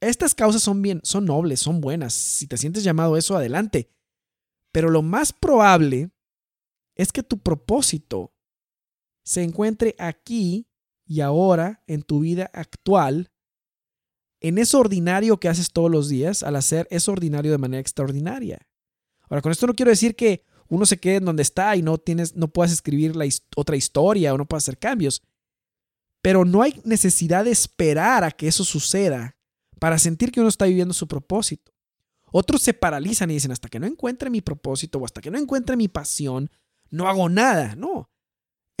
Estas 0.00 0.34
causas 0.34 0.62
son 0.62 0.80
bien, 0.80 1.00
son 1.04 1.26
nobles, 1.26 1.60
son 1.60 1.82
buenas. 1.82 2.14
Si 2.14 2.46
te 2.46 2.56
sientes 2.56 2.82
llamado 2.82 3.14
a 3.14 3.18
eso, 3.18 3.36
adelante. 3.36 3.90
Pero 4.72 4.88
lo 4.88 5.02
más 5.02 5.34
probable 5.34 6.10
es 6.94 7.12
que 7.12 7.22
tu 7.22 7.38
propósito 7.38 8.32
se 9.30 9.44
encuentre 9.44 9.94
aquí 10.00 10.66
y 11.06 11.20
ahora 11.20 11.84
en 11.86 12.02
tu 12.02 12.18
vida 12.18 12.50
actual, 12.52 13.30
en 14.40 14.58
eso 14.58 14.80
ordinario 14.80 15.38
que 15.38 15.48
haces 15.48 15.70
todos 15.70 15.88
los 15.88 16.08
días, 16.08 16.42
al 16.42 16.56
hacer 16.56 16.88
eso 16.90 17.12
ordinario 17.12 17.52
de 17.52 17.58
manera 17.58 17.80
extraordinaria. 17.80 18.66
Ahora, 19.28 19.40
con 19.40 19.52
esto 19.52 19.68
no 19.68 19.74
quiero 19.74 19.90
decir 19.90 20.16
que 20.16 20.44
uno 20.66 20.84
se 20.84 20.98
quede 20.98 21.16
en 21.16 21.26
donde 21.26 21.44
está 21.44 21.76
y 21.76 21.82
no 21.82 21.96
tienes, 21.98 22.34
no 22.34 22.48
puedas 22.48 22.72
escribir 22.72 23.14
la 23.14 23.24
otra 23.54 23.76
historia 23.76 24.34
o 24.34 24.38
no 24.38 24.46
puedas 24.46 24.64
hacer 24.64 24.78
cambios. 24.78 25.22
Pero 26.22 26.44
no 26.44 26.62
hay 26.62 26.80
necesidad 26.84 27.44
de 27.44 27.52
esperar 27.52 28.24
a 28.24 28.32
que 28.32 28.48
eso 28.48 28.64
suceda 28.64 29.36
para 29.78 29.96
sentir 30.00 30.32
que 30.32 30.40
uno 30.40 30.48
está 30.48 30.64
viviendo 30.64 30.92
su 30.92 31.06
propósito. 31.06 31.70
Otros 32.32 32.62
se 32.62 32.74
paralizan 32.74 33.30
y 33.30 33.34
dicen, 33.34 33.52
hasta 33.52 33.68
que 33.68 33.78
no 33.78 33.86
encuentre 33.86 34.28
mi 34.28 34.40
propósito 34.40 34.98
o 34.98 35.04
hasta 35.04 35.20
que 35.20 35.30
no 35.30 35.38
encuentre 35.38 35.76
mi 35.76 35.86
pasión, 35.86 36.50
no 36.90 37.06
hago 37.06 37.28
nada. 37.28 37.76
No. 37.76 38.10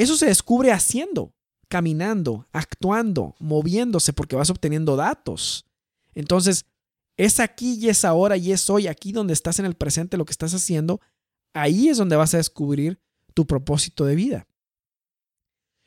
Eso 0.00 0.16
se 0.16 0.26
descubre 0.26 0.72
haciendo, 0.72 1.34
caminando, 1.68 2.48
actuando, 2.52 3.36
moviéndose 3.38 4.12
porque 4.12 4.36
vas 4.36 4.50
obteniendo 4.50 4.96
datos. 4.96 5.66
Entonces, 6.14 6.64
es 7.16 7.38
aquí 7.38 7.74
y 7.74 7.88
es 7.88 8.04
ahora 8.04 8.36
y 8.36 8.52
es 8.52 8.70
hoy, 8.70 8.86
aquí 8.86 9.12
donde 9.12 9.34
estás 9.34 9.58
en 9.58 9.66
el 9.66 9.74
presente, 9.74 10.16
lo 10.16 10.24
que 10.24 10.32
estás 10.32 10.54
haciendo, 10.54 11.00
Ahí 11.52 11.88
es 11.88 11.98
donde 11.98 12.16
vas 12.16 12.34
a 12.34 12.38
descubrir 12.38 13.00
tu 13.34 13.46
propósito 13.46 14.04
de 14.04 14.14
vida. 14.14 14.48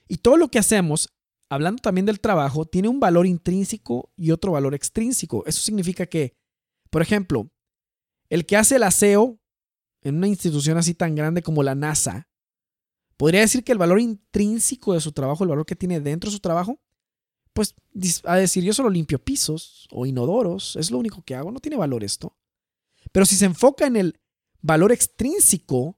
Y 0.08 0.17
todo 0.17 0.38
lo 0.38 0.49
que 0.49 0.60
hacemos, 0.60 1.10
hablando 1.49 1.82
también 1.82 2.06
del 2.06 2.19
trabajo, 2.19 2.65
tiene 2.65 2.89
un 2.89 2.99
valor 2.99 3.26
intrínseco 3.26 4.12
y 4.17 4.32
otro 4.32 4.52
valor 4.52 4.73
extrínseco. 4.73 5.45
Eso 5.45 5.62
significa 5.62 6.06
que, 6.06 6.36
por 6.89 7.02
ejemplo, 7.02 7.49
el 8.30 8.45
que 8.45 8.58
hace 8.58 8.76
el 8.76 8.84
aseo 8.84 9.39
en 10.02 10.17
una 10.17 10.28
institución 10.28 10.78
así 10.78 10.93
tan 10.93 11.15
grande 11.15 11.41
como 11.41 11.63
la 11.63 11.76
NASA, 11.76 12.28
podría 13.23 13.39
decir 13.39 13.63
que 13.63 13.71
el 13.71 13.77
valor 13.77 14.01
intrínseco 14.01 14.93
de 14.93 14.99
su 14.99 15.13
trabajo, 15.13 15.45
el 15.45 15.49
valor 15.49 15.65
que 15.65 15.77
tiene 15.77 16.01
dentro 16.01 16.29
de 16.29 16.33
su 16.33 16.41
trabajo, 16.41 16.81
pues 17.53 17.73
a 18.25 18.36
decir 18.36 18.65
yo 18.65 18.73
solo 18.73 18.89
limpio 18.89 19.17
pisos 19.17 19.88
o 19.91 20.05
inodoros, 20.05 20.75
es 20.75 20.91
lo 20.91 20.97
único 20.97 21.21
que 21.21 21.33
hago, 21.33 21.49
no 21.49 21.62
tiene 21.62 21.77
valor 21.77 22.03
esto. 22.03 22.36
Pero 23.13 23.25
si 23.25 23.38
se 23.38 23.45
enfoca 23.45 23.88
en 23.88 23.95
el 23.95 24.19
valor 24.62 24.91
extrínseco, 24.91 25.97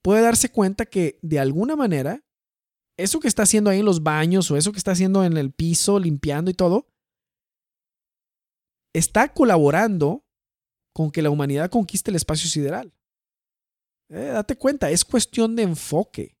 puede 0.00 0.22
darse 0.22 0.50
cuenta 0.50 0.86
que 0.86 1.18
de 1.20 1.38
alguna 1.38 1.76
manera, 1.76 2.24
eso 2.96 3.20
que 3.20 3.28
está 3.28 3.42
haciendo 3.42 3.68
ahí 3.68 3.80
en 3.80 3.84
los 3.84 4.02
baños 4.02 4.50
o 4.50 4.56
eso 4.56 4.72
que 4.72 4.78
está 4.78 4.92
haciendo 4.92 5.24
en 5.24 5.36
el 5.36 5.52
piso, 5.52 5.98
limpiando 5.98 6.50
y 6.50 6.54
todo, 6.54 6.86
está 8.94 9.34
colaborando 9.34 10.24
con 10.94 11.10
que 11.10 11.20
la 11.20 11.28
humanidad 11.28 11.68
conquiste 11.68 12.10
el 12.10 12.16
espacio 12.16 12.48
sideral. 12.48 12.94
Eh, 14.12 14.26
date 14.26 14.56
cuenta, 14.56 14.90
es 14.90 15.06
cuestión 15.06 15.56
de 15.56 15.62
enfoque, 15.62 16.36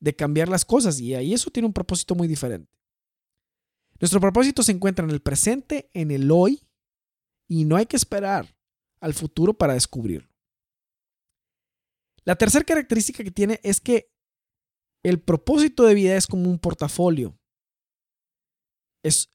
de 0.00 0.14
cambiar 0.14 0.50
las 0.50 0.66
cosas 0.66 1.00
y 1.00 1.14
ahí 1.14 1.32
eso 1.32 1.50
tiene 1.50 1.66
un 1.66 1.72
propósito 1.72 2.14
muy 2.14 2.28
diferente. 2.28 2.70
Nuestro 3.98 4.20
propósito 4.20 4.62
se 4.62 4.72
encuentra 4.72 5.04
en 5.04 5.10
el 5.10 5.22
presente, 5.22 5.90
en 5.94 6.10
el 6.10 6.30
hoy, 6.30 6.62
y 7.48 7.64
no 7.64 7.76
hay 7.76 7.86
que 7.86 7.96
esperar 7.96 8.54
al 9.00 9.14
futuro 9.14 9.54
para 9.54 9.74
descubrirlo. 9.74 10.30
La 12.24 12.36
tercera 12.36 12.64
característica 12.64 13.24
que 13.24 13.30
tiene 13.30 13.60
es 13.62 13.80
que 13.80 14.12
el 15.02 15.22
propósito 15.22 15.84
de 15.84 15.94
vida 15.94 16.16
es 16.16 16.26
como 16.26 16.50
un 16.50 16.58
portafolio. 16.58 17.38
Es, 19.02 19.32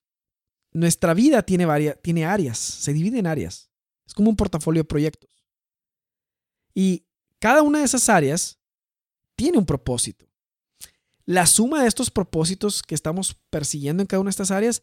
nuestra 0.71 1.15
vida 1.15 1.41
tiene, 1.41 1.65
varias, 1.65 1.99
tiene 2.03 2.25
áreas, 2.25 2.59
se 2.59 2.93
divide 2.93 3.17
en 3.17 3.27
áreas. 3.27 3.71
Es 4.05 4.13
como 4.13 4.29
un 4.29 4.35
portafolio 4.35 4.83
de 4.83 4.87
proyectos. 4.87 5.29
Y 6.75 7.07
cada 7.45 7.61
una 7.61 7.77
de 7.77 7.85
esas 7.85 8.09
áreas 8.09 8.59
tiene 9.35 9.59
un 9.59 9.67
propósito. 9.67 10.27
La 11.25 11.45
suma 11.45 11.83
de 11.83 11.87
estos 11.87 12.09
propósitos 12.09 12.81
que 12.81 12.95
estamos 12.95 13.35
persiguiendo 13.51 14.01
en 14.01 14.07
cada 14.07 14.19
una 14.19 14.29
de 14.29 14.31
estas 14.31 14.49
áreas 14.49 14.81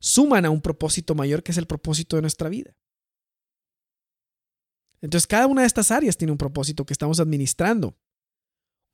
suman 0.00 0.46
a 0.46 0.50
un 0.50 0.62
propósito 0.62 1.14
mayor 1.14 1.42
que 1.42 1.52
es 1.52 1.58
el 1.58 1.66
propósito 1.66 2.16
de 2.16 2.22
nuestra 2.22 2.48
vida. 2.48 2.74
Entonces, 5.02 5.26
cada 5.26 5.46
una 5.46 5.60
de 5.60 5.66
estas 5.66 5.90
áreas 5.90 6.16
tiene 6.16 6.32
un 6.32 6.38
propósito 6.38 6.86
que 6.86 6.94
estamos 6.94 7.20
administrando. 7.20 7.94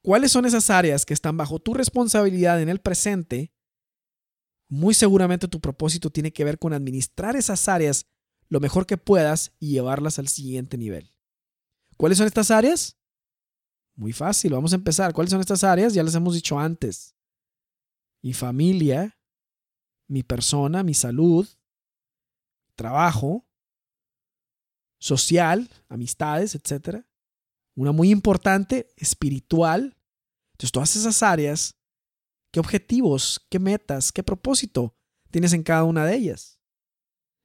¿Cuáles 0.03 0.33
son 0.33 0.45
esas 0.45 0.69
áreas 0.69 1.07
que 1.07 1.15
están 1.15 1.37
bajo 1.37 1.61
tu 1.61 1.73
responsabilidad 1.73 2.61
en 2.61 2.69
el 2.69 2.81
presente? 2.81 3.55
Muy 4.69 4.93
seguramente 4.93 5.47
tu 5.47 5.61
propósito 5.61 6.11
tiene 6.11 6.33
que 6.33 6.43
ver 6.43 6.59
con 6.59 6.73
administrar 6.73 7.37
esas 7.37 7.69
áreas 7.69 8.07
lo 8.49 8.59
mejor 8.59 8.87
que 8.87 8.97
puedas 8.97 9.53
y 9.61 9.71
llevarlas 9.71 10.19
al 10.19 10.27
siguiente 10.27 10.77
nivel. 10.77 11.13
¿Cuáles 11.97 12.19
son 12.19 12.27
estas 12.27 12.51
áreas? 12.51 12.99
Muy 13.97 14.13
fácil, 14.13 14.53
vamos 14.53 14.73
a 14.73 14.77
empezar. 14.77 15.13
¿Cuáles 15.13 15.31
son 15.31 15.41
estas 15.41 15.63
áreas? 15.63 15.95
Ya 15.95 16.03
les 16.03 16.15
hemos 16.15 16.35
dicho 16.35 16.59
antes. 16.59 17.15
Mi 18.23 18.33
familia, 18.33 19.19
mi 20.09 20.23
persona, 20.23 20.83
mi 20.83 20.95
salud, 20.95 21.49
trabajo, 22.75 23.47
social, 24.99 25.69
amistades, 25.89 26.55
etc. 26.55 27.05
Una 27.77 27.93
muy 27.93 28.11
importante, 28.11 28.93
espiritual. 28.97 29.97
Entonces, 30.53 30.73
todas 30.73 30.97
esas 30.97 31.23
áreas, 31.23 31.77
¿qué 32.51 32.61
objetivos, 32.61 33.47
qué 33.51 33.59
metas, 33.59 34.11
qué 34.11 34.23
propósito 34.23 34.97
tienes 35.31 35.53
en 35.53 35.63
cada 35.63 35.85
una 35.85 36.05
de 36.05 36.17
ellas? 36.17 36.61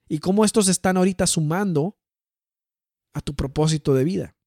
Y 0.08 0.20
cómo 0.20 0.46
estos 0.46 0.68
están 0.68 0.98
ahorita 0.98 1.28
sumando 1.28 2.00
a 3.14 3.22
tu 3.22 3.36
propósito 3.36 3.94
de 3.94 4.04
vida. 4.04 4.38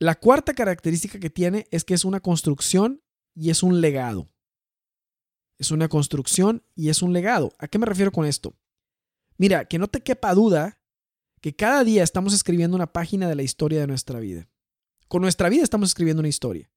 La 0.00 0.14
cuarta 0.14 0.54
característica 0.54 1.20
que 1.20 1.28
tiene 1.28 1.68
es 1.70 1.84
que 1.84 1.92
es 1.92 2.06
una 2.06 2.20
construcción 2.20 3.02
y 3.34 3.50
es 3.50 3.62
un 3.62 3.82
legado. 3.82 4.32
es 5.58 5.70
una 5.70 5.88
construcción 5.88 6.64
y 6.74 6.88
es 6.88 7.02
un 7.02 7.12
legado. 7.12 7.52
¿A 7.58 7.68
qué 7.68 7.78
me 7.78 7.84
refiero 7.84 8.10
con 8.10 8.24
esto? 8.24 8.56
Mira, 9.36 9.66
que 9.66 9.78
no 9.78 9.88
te 9.88 10.00
quepa 10.00 10.32
duda 10.32 10.80
que 11.42 11.54
cada 11.54 11.84
día 11.84 12.02
estamos 12.02 12.32
escribiendo 12.32 12.76
una 12.76 12.90
página 12.94 13.28
de 13.28 13.34
la 13.34 13.42
historia 13.42 13.78
de 13.78 13.86
nuestra 13.86 14.20
vida. 14.20 14.48
Con 15.06 15.20
nuestra 15.20 15.50
vida 15.50 15.62
estamos 15.62 15.90
escribiendo 15.90 16.20
una 16.20 16.28
historia. 16.28 16.70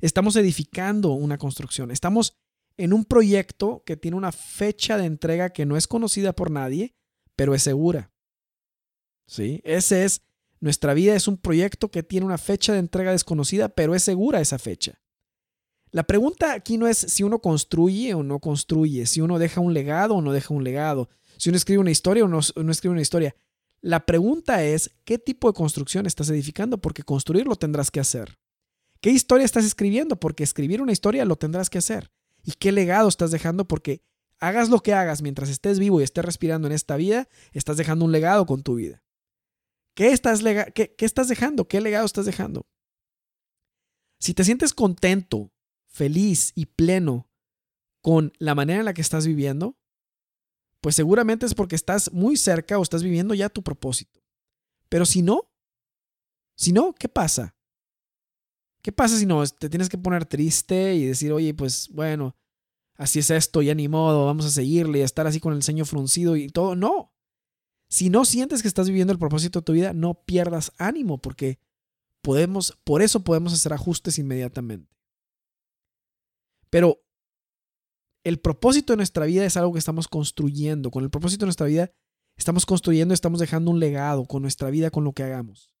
Estamos 0.00 0.36
edificando 0.36 1.10
una 1.10 1.38
construcción. 1.38 1.90
Estamos 1.90 2.38
en 2.76 2.92
un 2.92 3.04
proyecto 3.04 3.82
que 3.84 3.96
tiene 3.96 4.16
una 4.16 4.30
fecha 4.30 4.96
de 4.96 5.06
entrega 5.06 5.50
que 5.50 5.66
no 5.66 5.76
es 5.76 5.88
conocida 5.88 6.32
por 6.32 6.52
nadie, 6.52 6.94
pero 7.34 7.52
es 7.52 7.64
segura. 7.64 8.12
¿Sí? 9.26 9.60
Ese 9.64 10.04
es, 10.04 10.22
nuestra 10.60 10.94
vida 10.94 11.14
es 11.14 11.26
un 11.26 11.38
proyecto 11.38 11.90
que 11.90 12.02
tiene 12.02 12.26
una 12.26 12.38
fecha 12.38 12.72
de 12.72 12.78
entrega 12.78 13.12
desconocida, 13.12 13.70
pero 13.70 13.94
es 13.94 14.02
segura 14.02 14.40
esa 14.40 14.58
fecha. 14.58 15.00
La 15.90 16.04
pregunta 16.04 16.52
aquí 16.52 16.78
no 16.78 16.86
es 16.86 16.98
si 16.98 17.24
uno 17.24 17.40
construye 17.40 18.14
o 18.14 18.22
no 18.22 18.38
construye, 18.38 19.06
si 19.06 19.20
uno 19.20 19.38
deja 19.38 19.60
un 19.60 19.74
legado 19.74 20.14
o 20.14 20.22
no 20.22 20.32
deja 20.32 20.54
un 20.54 20.62
legado, 20.62 21.08
si 21.36 21.48
uno 21.48 21.56
escribe 21.56 21.80
una 21.80 21.90
historia 21.90 22.24
o 22.24 22.28
no, 22.28 22.38
escribe 22.38 22.92
una 22.92 23.00
historia. 23.00 23.34
La 23.80 24.04
pregunta 24.04 24.62
es 24.62 24.90
qué 25.04 25.18
tipo 25.18 25.48
de 25.48 25.54
construcción 25.56 26.06
estás 26.06 26.28
edificando, 26.28 26.78
porque 26.78 27.02
construir 27.02 27.46
lo 27.46 27.56
tendrás 27.56 27.90
que 27.90 27.98
hacer. 27.98 28.38
¿Qué 29.00 29.10
historia 29.10 29.46
estás 29.46 29.64
escribiendo? 29.64 30.16
Porque 30.16 30.44
escribir 30.44 30.82
una 30.82 30.92
historia 30.92 31.24
lo 31.24 31.36
tendrás 31.36 31.70
que 31.70 31.78
hacer. 31.78 32.10
¿Y 32.44 32.52
qué 32.52 32.70
legado 32.72 33.08
estás 33.08 33.30
dejando? 33.30 33.66
Porque 33.66 34.02
hagas 34.38 34.68
lo 34.68 34.80
que 34.80 34.92
hagas 34.92 35.22
mientras 35.22 35.48
estés 35.48 35.78
vivo 35.78 36.00
y 36.00 36.04
estés 36.04 36.24
respirando 36.24 36.68
en 36.68 36.74
esta 36.74 36.96
vida, 36.96 37.28
estás 37.52 37.78
dejando 37.78 38.04
un 38.04 38.12
legado 38.12 38.44
con 38.44 38.62
tu 38.62 38.74
vida. 38.74 39.02
¿Qué 40.00 40.12
estás, 40.12 40.42
qué, 40.74 40.94
qué 40.96 41.04
estás 41.04 41.28
dejando? 41.28 41.68
¿Qué 41.68 41.78
legado 41.78 42.06
estás 42.06 42.24
dejando? 42.24 42.66
Si 44.18 44.32
te 44.32 44.44
sientes 44.44 44.72
contento 44.72 45.52
feliz 45.88 46.52
y 46.54 46.64
pleno 46.64 47.30
con 48.00 48.32
la 48.38 48.54
manera 48.54 48.78
en 48.78 48.86
la 48.86 48.94
que 48.94 49.02
estás 49.02 49.26
viviendo, 49.26 49.76
pues 50.80 50.94
seguramente 50.94 51.44
es 51.44 51.52
porque 51.52 51.76
estás 51.76 52.10
muy 52.14 52.38
cerca 52.38 52.78
o 52.78 52.82
estás 52.82 53.02
viviendo 53.02 53.34
ya 53.34 53.50
tu 53.50 53.62
propósito. 53.62 54.22
Pero 54.88 55.04
si 55.04 55.20
no, 55.20 55.52
si 56.56 56.72
no, 56.72 56.94
¿qué 56.94 57.10
pasa? 57.10 57.54
¿Qué 58.80 58.92
pasa 58.92 59.18
si 59.18 59.26
no? 59.26 59.46
Te 59.48 59.68
tienes 59.68 59.90
que 59.90 59.98
poner 59.98 60.24
triste 60.24 60.94
y 60.94 61.04
decir, 61.04 61.30
oye, 61.30 61.52
pues 61.52 61.90
bueno, 61.90 62.38
así 62.94 63.18
es 63.18 63.28
esto, 63.28 63.60
ya 63.60 63.74
ni 63.74 63.86
modo, 63.86 64.24
vamos 64.24 64.46
a 64.46 64.50
seguirle 64.50 65.00
y 65.00 65.02
estar 65.02 65.26
así 65.26 65.40
con 65.40 65.52
el 65.52 65.62
ceño 65.62 65.84
fruncido 65.84 66.36
y 66.36 66.48
todo. 66.48 66.74
No. 66.74 67.12
Si 67.90 68.08
no 68.08 68.24
sientes 68.24 68.62
que 68.62 68.68
estás 68.68 68.86
viviendo 68.86 69.12
el 69.12 69.18
propósito 69.18 69.58
de 69.58 69.64
tu 69.64 69.72
vida, 69.72 69.92
no 69.92 70.14
pierdas 70.14 70.72
ánimo 70.78 71.18
porque 71.18 71.58
podemos, 72.22 72.78
por 72.84 73.02
eso 73.02 73.24
podemos 73.24 73.52
hacer 73.52 73.72
ajustes 73.72 74.16
inmediatamente. 74.16 74.96
Pero 76.70 77.02
el 78.22 78.38
propósito 78.38 78.92
de 78.92 78.98
nuestra 78.98 79.26
vida 79.26 79.44
es 79.44 79.56
algo 79.56 79.72
que 79.72 79.80
estamos 79.80 80.06
construyendo. 80.06 80.92
Con 80.92 81.02
el 81.02 81.10
propósito 81.10 81.40
de 81.40 81.48
nuestra 81.48 81.66
vida 81.66 81.90
estamos 82.36 82.64
construyendo, 82.64 83.12
estamos 83.12 83.40
dejando 83.40 83.72
un 83.72 83.80
legado 83.80 84.24
con 84.24 84.42
nuestra 84.42 84.70
vida, 84.70 84.90
con 84.90 85.02
lo 85.02 85.12
que 85.12 85.24
hagamos. 85.24 85.74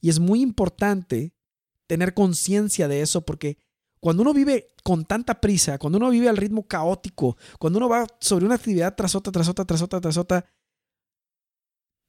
Y 0.00 0.08
es 0.08 0.18
muy 0.18 0.42
importante 0.42 1.34
tener 1.86 2.14
conciencia 2.14 2.88
de 2.88 3.00
eso 3.00 3.24
porque 3.24 3.58
cuando 4.00 4.22
uno 4.22 4.34
vive 4.34 4.66
con 4.82 5.04
tanta 5.04 5.40
prisa, 5.40 5.78
cuando 5.78 5.98
uno 5.98 6.10
vive 6.10 6.28
al 6.28 6.36
ritmo 6.36 6.66
caótico, 6.66 7.36
cuando 7.60 7.76
uno 7.76 7.88
va 7.88 8.08
sobre 8.18 8.44
una 8.44 8.56
actividad 8.56 8.96
tras 8.96 9.14
otra, 9.14 9.32
tras 9.32 9.48
otra, 9.48 9.64
tras 9.64 9.82
otra, 9.82 10.00
tras 10.00 10.16
otra, 10.16 10.44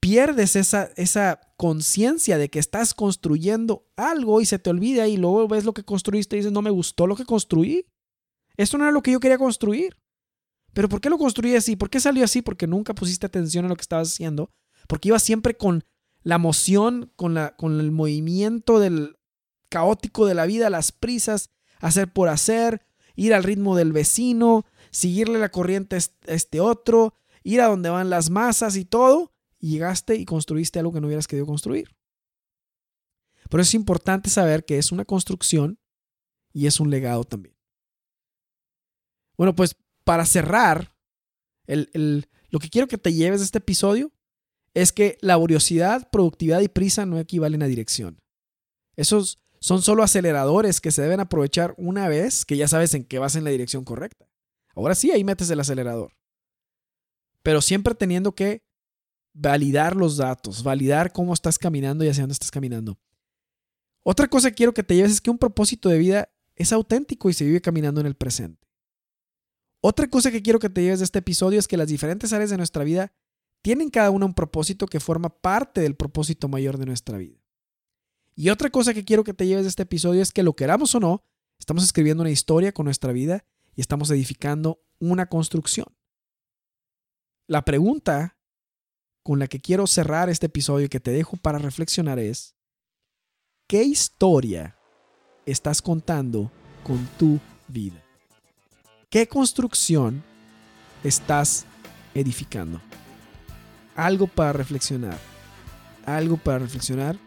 pierdes 0.05 0.55
esa, 0.55 0.91
esa 0.97 1.41
conciencia 1.57 2.37
de 2.37 2.49
que 2.49 2.59
estás 2.59 2.93
construyendo 2.93 3.89
algo 3.95 4.39
y 4.39 4.45
se 4.45 4.59
te 4.59 4.69
olvida 4.69 5.07
y 5.07 5.17
luego 5.17 5.47
ves 5.47 5.65
lo 5.65 5.73
que 5.73 5.83
construiste 5.83 6.35
y 6.35 6.39
dices, 6.41 6.51
no 6.51 6.61
me 6.61 6.69
gustó 6.69 7.07
lo 7.07 7.15
que 7.15 7.25
construí. 7.25 7.87
Esto 8.55 8.77
no 8.77 8.83
era 8.83 8.91
lo 8.91 9.01
que 9.01 9.11
yo 9.11 9.19
quería 9.19 9.39
construir. 9.39 9.97
Pero 10.73 10.89
¿por 10.89 11.01
qué 11.01 11.09
lo 11.09 11.17
construí 11.17 11.55
así? 11.55 11.75
¿Por 11.75 11.89
qué 11.89 11.99
salió 11.99 12.23
así? 12.23 12.43
Porque 12.43 12.67
nunca 12.67 12.93
pusiste 12.93 13.25
atención 13.25 13.65
a 13.65 13.67
lo 13.67 13.75
que 13.75 13.81
estabas 13.81 14.11
haciendo. 14.11 14.51
Porque 14.87 15.07
ibas 15.07 15.23
siempre 15.23 15.57
con 15.57 15.83
la 16.21 16.35
emoción, 16.35 17.11
con, 17.15 17.33
la, 17.33 17.55
con 17.55 17.79
el 17.79 17.89
movimiento 17.89 18.79
del 18.79 19.17
caótico 19.69 20.27
de 20.27 20.35
la 20.35 20.45
vida, 20.45 20.69
las 20.69 20.91
prisas, 20.91 21.49
hacer 21.79 22.13
por 22.13 22.29
hacer, 22.29 22.85
ir 23.15 23.33
al 23.33 23.43
ritmo 23.43 23.75
del 23.75 23.91
vecino, 23.91 24.67
seguirle 24.91 25.39
la 25.39 25.49
corriente 25.49 25.95
a 25.95 25.99
este 26.27 26.59
otro, 26.59 27.15
ir 27.41 27.59
a 27.61 27.69
donde 27.69 27.89
van 27.89 28.11
las 28.11 28.29
masas 28.29 28.75
y 28.75 28.85
todo. 28.85 29.31
Y 29.65 29.69
llegaste 29.69 30.15
y 30.15 30.25
construiste 30.25 30.77
algo 30.77 30.93
que 30.93 31.01
no 31.01 31.07
hubieras 31.07 31.25
querido 31.25 31.47
construir. 31.47 31.89
Pero 33.49 33.63
es 33.63 33.73
importante 33.73 34.29
saber 34.29 34.63
que 34.63 34.77
es 34.77 34.91
una 34.91 35.05
construcción 35.05 35.79
y 36.53 36.67
es 36.67 36.79
un 36.79 36.91
legado 36.91 37.23
también. 37.23 37.57
Bueno, 39.35 39.55
pues 39.55 39.75
para 40.03 40.23
cerrar, 40.27 40.95
lo 41.65 42.59
que 42.59 42.69
quiero 42.69 42.87
que 42.87 42.99
te 42.99 43.11
lleves 43.11 43.39
de 43.39 43.45
este 43.45 43.57
episodio 43.57 44.13
es 44.75 44.93
que 44.93 45.17
laboriosidad, 45.21 46.11
productividad 46.11 46.61
y 46.61 46.67
prisa 46.67 47.07
no 47.07 47.17
equivalen 47.17 47.63
a 47.63 47.67
dirección. 47.67 48.21
Esos 48.95 49.39
son 49.59 49.81
solo 49.81 50.03
aceleradores 50.03 50.79
que 50.79 50.91
se 50.91 51.01
deben 51.01 51.21
aprovechar 51.21 51.73
una 51.79 52.07
vez 52.07 52.45
que 52.45 52.55
ya 52.55 52.67
sabes 52.67 52.93
en 52.93 53.03
qué 53.03 53.17
vas 53.17 53.35
en 53.35 53.43
la 53.43 53.49
dirección 53.49 53.83
correcta. 53.83 54.29
Ahora 54.75 54.93
sí, 54.93 55.09
ahí 55.09 55.23
metes 55.23 55.49
el 55.49 55.59
acelerador. 55.59 56.15
Pero 57.41 57.63
siempre 57.63 57.95
teniendo 57.95 58.35
que 58.35 58.64
validar 59.35 59.95
los 59.95 60.17
datos, 60.17 60.63
validar 60.63 61.11
cómo 61.11 61.33
estás 61.33 61.59
caminando 61.59 62.03
y 62.03 62.07
hacia 62.07 62.23
dónde 62.23 62.33
estás 62.33 62.51
caminando. 62.51 62.97
Otra 64.01 64.27
cosa 64.27 64.49
que 64.49 64.55
quiero 64.55 64.73
que 64.73 64.83
te 64.83 64.95
lleves 64.95 65.11
es 65.11 65.21
que 65.21 65.29
un 65.29 65.37
propósito 65.37 65.89
de 65.89 65.97
vida 65.97 66.29
es 66.55 66.71
auténtico 66.71 67.29
y 67.29 67.33
se 67.33 67.43
vive 67.43 67.61
caminando 67.61 67.99
en 67.99 68.07
el 68.07 68.15
presente. 68.15 68.65
Otra 69.81 70.09
cosa 70.09 70.31
que 70.31 70.41
quiero 70.41 70.57
que 70.57 70.69
te 70.69 70.81
lleves 70.81 70.99
de 70.99 71.05
este 71.05 71.19
episodio 71.19 71.59
es 71.59 71.67
que 71.67 71.77
las 71.77 71.89
diferentes 71.89 72.31
áreas 72.31 72.49
de 72.49 72.57
nuestra 72.57 72.83
vida 72.83 73.13
tienen 73.61 73.89
cada 73.89 74.09
una 74.09 74.25
un 74.25 74.33
propósito 74.33 74.87
que 74.87 74.99
forma 74.99 75.29
parte 75.29 75.81
del 75.81 75.95
propósito 75.95 76.47
mayor 76.47 76.77
de 76.77 76.85
nuestra 76.85 77.17
vida. 77.17 77.39
Y 78.35 78.49
otra 78.49 78.69
cosa 78.69 78.93
que 78.93 79.03
quiero 79.03 79.23
que 79.23 79.33
te 79.33 79.47
lleves 79.47 79.63
de 79.63 79.69
este 79.69 79.83
episodio 79.83 80.21
es 80.21 80.31
que 80.31 80.43
lo 80.43 80.55
queramos 80.55 80.95
o 80.95 80.99
no, 80.99 81.23
estamos 81.59 81.83
escribiendo 81.83 82.21
una 82.21 82.31
historia 82.31 82.71
con 82.71 82.85
nuestra 82.85 83.11
vida 83.11 83.45
y 83.75 83.81
estamos 83.81 84.09
edificando 84.11 84.81
una 84.99 85.27
construcción. 85.27 85.87
La 87.47 87.65
pregunta 87.65 88.34
con 89.25 89.39
la 89.39 89.47
que 89.47 89.59
quiero 89.59 89.87
cerrar 89.87 90.29
este 90.29 90.45
episodio 90.45 90.85
y 90.85 90.89
que 90.89 90.99
te 90.99 91.09
dejo 91.09 91.35
para 91.35 91.57
reflexionar 91.57 92.19
es, 92.19 92.53
¿qué 93.67 93.81
historia 93.81 94.77
estás 95.47 95.81
contando 95.81 96.51
con 96.83 97.03
tu 97.17 97.39
vida? 97.67 98.03
¿Qué 99.09 99.27
construcción 99.27 100.23
estás 101.03 101.65
edificando? 102.13 102.79
Algo 103.95 104.27
para 104.27 104.53
reflexionar. 104.53 105.17
Algo 106.05 106.37
para 106.37 106.59
reflexionar 106.59 107.17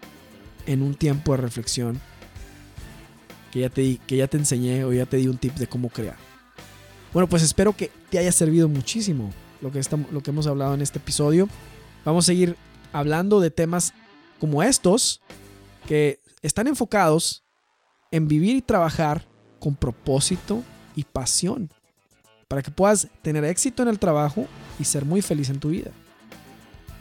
en 0.66 0.82
un 0.82 0.94
tiempo 0.94 1.32
de 1.32 1.38
reflexión 1.38 2.00
que 3.50 3.58
ya 3.58 3.70
te, 3.70 3.98
que 4.06 4.18
ya 4.18 4.28
te 4.28 4.37
enseñé 4.37 4.84
o 4.84 4.92
ya 4.92 5.06
te 5.06 5.16
di 5.16 5.26
un 5.26 5.38
tip 5.38 5.56
de 5.56 5.66
cómo 5.66 5.88
crear. 5.88 6.16
Bueno, 7.12 7.28
pues 7.28 7.42
espero 7.42 7.76
que 7.76 7.90
te 8.08 8.20
haya 8.20 8.30
servido 8.30 8.68
muchísimo 8.68 9.32
lo 9.61 9.72
que, 9.72 9.80
estamos, 9.80 10.12
lo 10.12 10.22
que 10.22 10.30
hemos 10.30 10.46
hablado 10.46 10.74
en 10.74 10.82
este 10.82 11.00
episodio. 11.00 11.48
Vamos 12.09 12.25
a 12.25 12.33
seguir 12.33 12.57
hablando 12.90 13.38
de 13.38 13.51
temas 13.51 13.92
como 14.40 14.62
estos 14.62 15.21
que 15.87 16.23
están 16.40 16.66
enfocados 16.66 17.44
en 18.11 18.29
vivir 18.29 18.57
y 18.57 18.62
trabajar 18.62 19.29
con 19.61 19.75
propósito 19.77 20.62
y 20.97 21.05
pasión 21.05 21.71
para 22.49 22.62
que 22.62 22.71
puedas 22.71 23.09
tener 23.21 23.44
éxito 23.44 23.83
en 23.83 23.90
el 23.90 23.99
trabajo 23.99 24.47
y 24.81 24.85
ser 24.85 25.05
muy 25.05 25.21
feliz 25.21 25.51
en 25.51 25.61
tu 25.61 25.68
vida. 25.68 25.90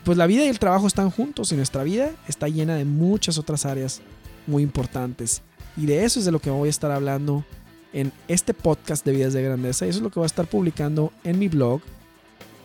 Pues 0.04 0.18
la 0.18 0.28
vida 0.28 0.44
y 0.44 0.50
el 0.50 0.60
trabajo 0.60 0.88
están 0.88 1.10
juntos 1.10 1.54
y 1.54 1.56
nuestra 1.56 1.84
vida 1.84 2.12
está 2.28 2.50
llena 2.50 2.76
de 2.76 2.84
muchas 2.84 3.38
otras 3.38 3.66
áreas 3.66 4.02
muy 4.46 4.62
importantes. 4.62 5.42
Y 5.78 5.86
de 5.86 6.04
eso 6.04 6.20
es 6.20 6.26
de 6.26 6.34
lo 6.34 6.40
que 6.40 6.50
voy 6.50 6.68
a 6.68 6.70
estar 6.70 6.92
hablando 6.92 7.46
en 7.94 8.12
este 8.28 8.54
podcast 8.54 9.06
de 9.06 9.14
Vidas 9.14 9.32
de 9.32 9.42
Grandeza. 9.42 9.86
Y 9.86 9.90
eso 9.90 10.00
es 10.00 10.04
lo 10.04 10.10
que 10.10 10.20
voy 10.20 10.26
a 10.26 10.34
estar 10.36 10.48
publicando 10.48 11.14
en 11.24 11.40
mi 11.40 11.48
blog 11.48 11.80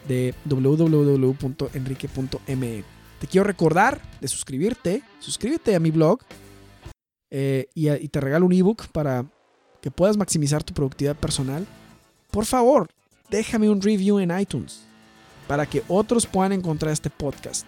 de 0.09 0.35
www.enrique.me. 0.45 2.85
Te 3.21 3.27
quiero 3.27 3.45
recordar 3.45 4.01
de 4.21 4.29
suscribirte. 4.29 5.03
Suscríbete 5.21 5.75
a 5.75 5.81
mi 5.81 5.91
blog 5.91 6.21
eh, 7.31 7.67
y, 7.75 7.91
y 7.91 8.09
te 8.09 8.21
regalo 8.21 8.47
un 8.47 8.53
ebook 8.53 8.89
para 8.89 9.27
que 9.81 9.91
puedas 9.91 10.17
maximizar 10.17 10.63
tu 10.63 10.75
productividad 10.75 11.17
personal 11.17 11.67
por 12.33 12.47
favor, 12.47 12.89
déjame 13.29 13.69
un 13.69 13.83
review 13.83 14.19
en 14.19 14.37
iTunes 14.37 14.85
para 15.47 15.67
que 15.67 15.83
otros 15.87 16.27
puedan 16.27 16.53
encontrar 16.53 16.91
este 16.91 17.11
podcast. 17.11 17.67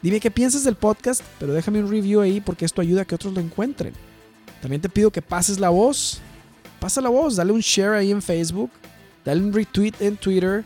Dime 0.00 0.20
qué 0.20 0.30
piensas 0.30 0.64
del 0.64 0.74
podcast, 0.74 1.22
pero 1.38 1.52
déjame 1.52 1.82
un 1.82 1.90
review 1.90 2.22
ahí 2.22 2.40
porque 2.40 2.64
esto 2.64 2.80
ayuda 2.80 3.02
a 3.02 3.04
que 3.04 3.14
otros 3.14 3.34
lo 3.34 3.40
encuentren. 3.40 3.92
También 4.62 4.80
te 4.80 4.88
pido 4.88 5.10
que 5.10 5.20
pases 5.20 5.60
la 5.60 5.68
voz. 5.68 6.22
Pasa 6.80 7.02
la 7.02 7.10
voz, 7.10 7.36
dale 7.36 7.52
un 7.52 7.60
share 7.60 7.92
ahí 7.92 8.10
en 8.10 8.22
Facebook, 8.22 8.70
dale 9.22 9.42
un 9.42 9.52
retweet 9.52 9.92
en 10.00 10.16
Twitter. 10.16 10.64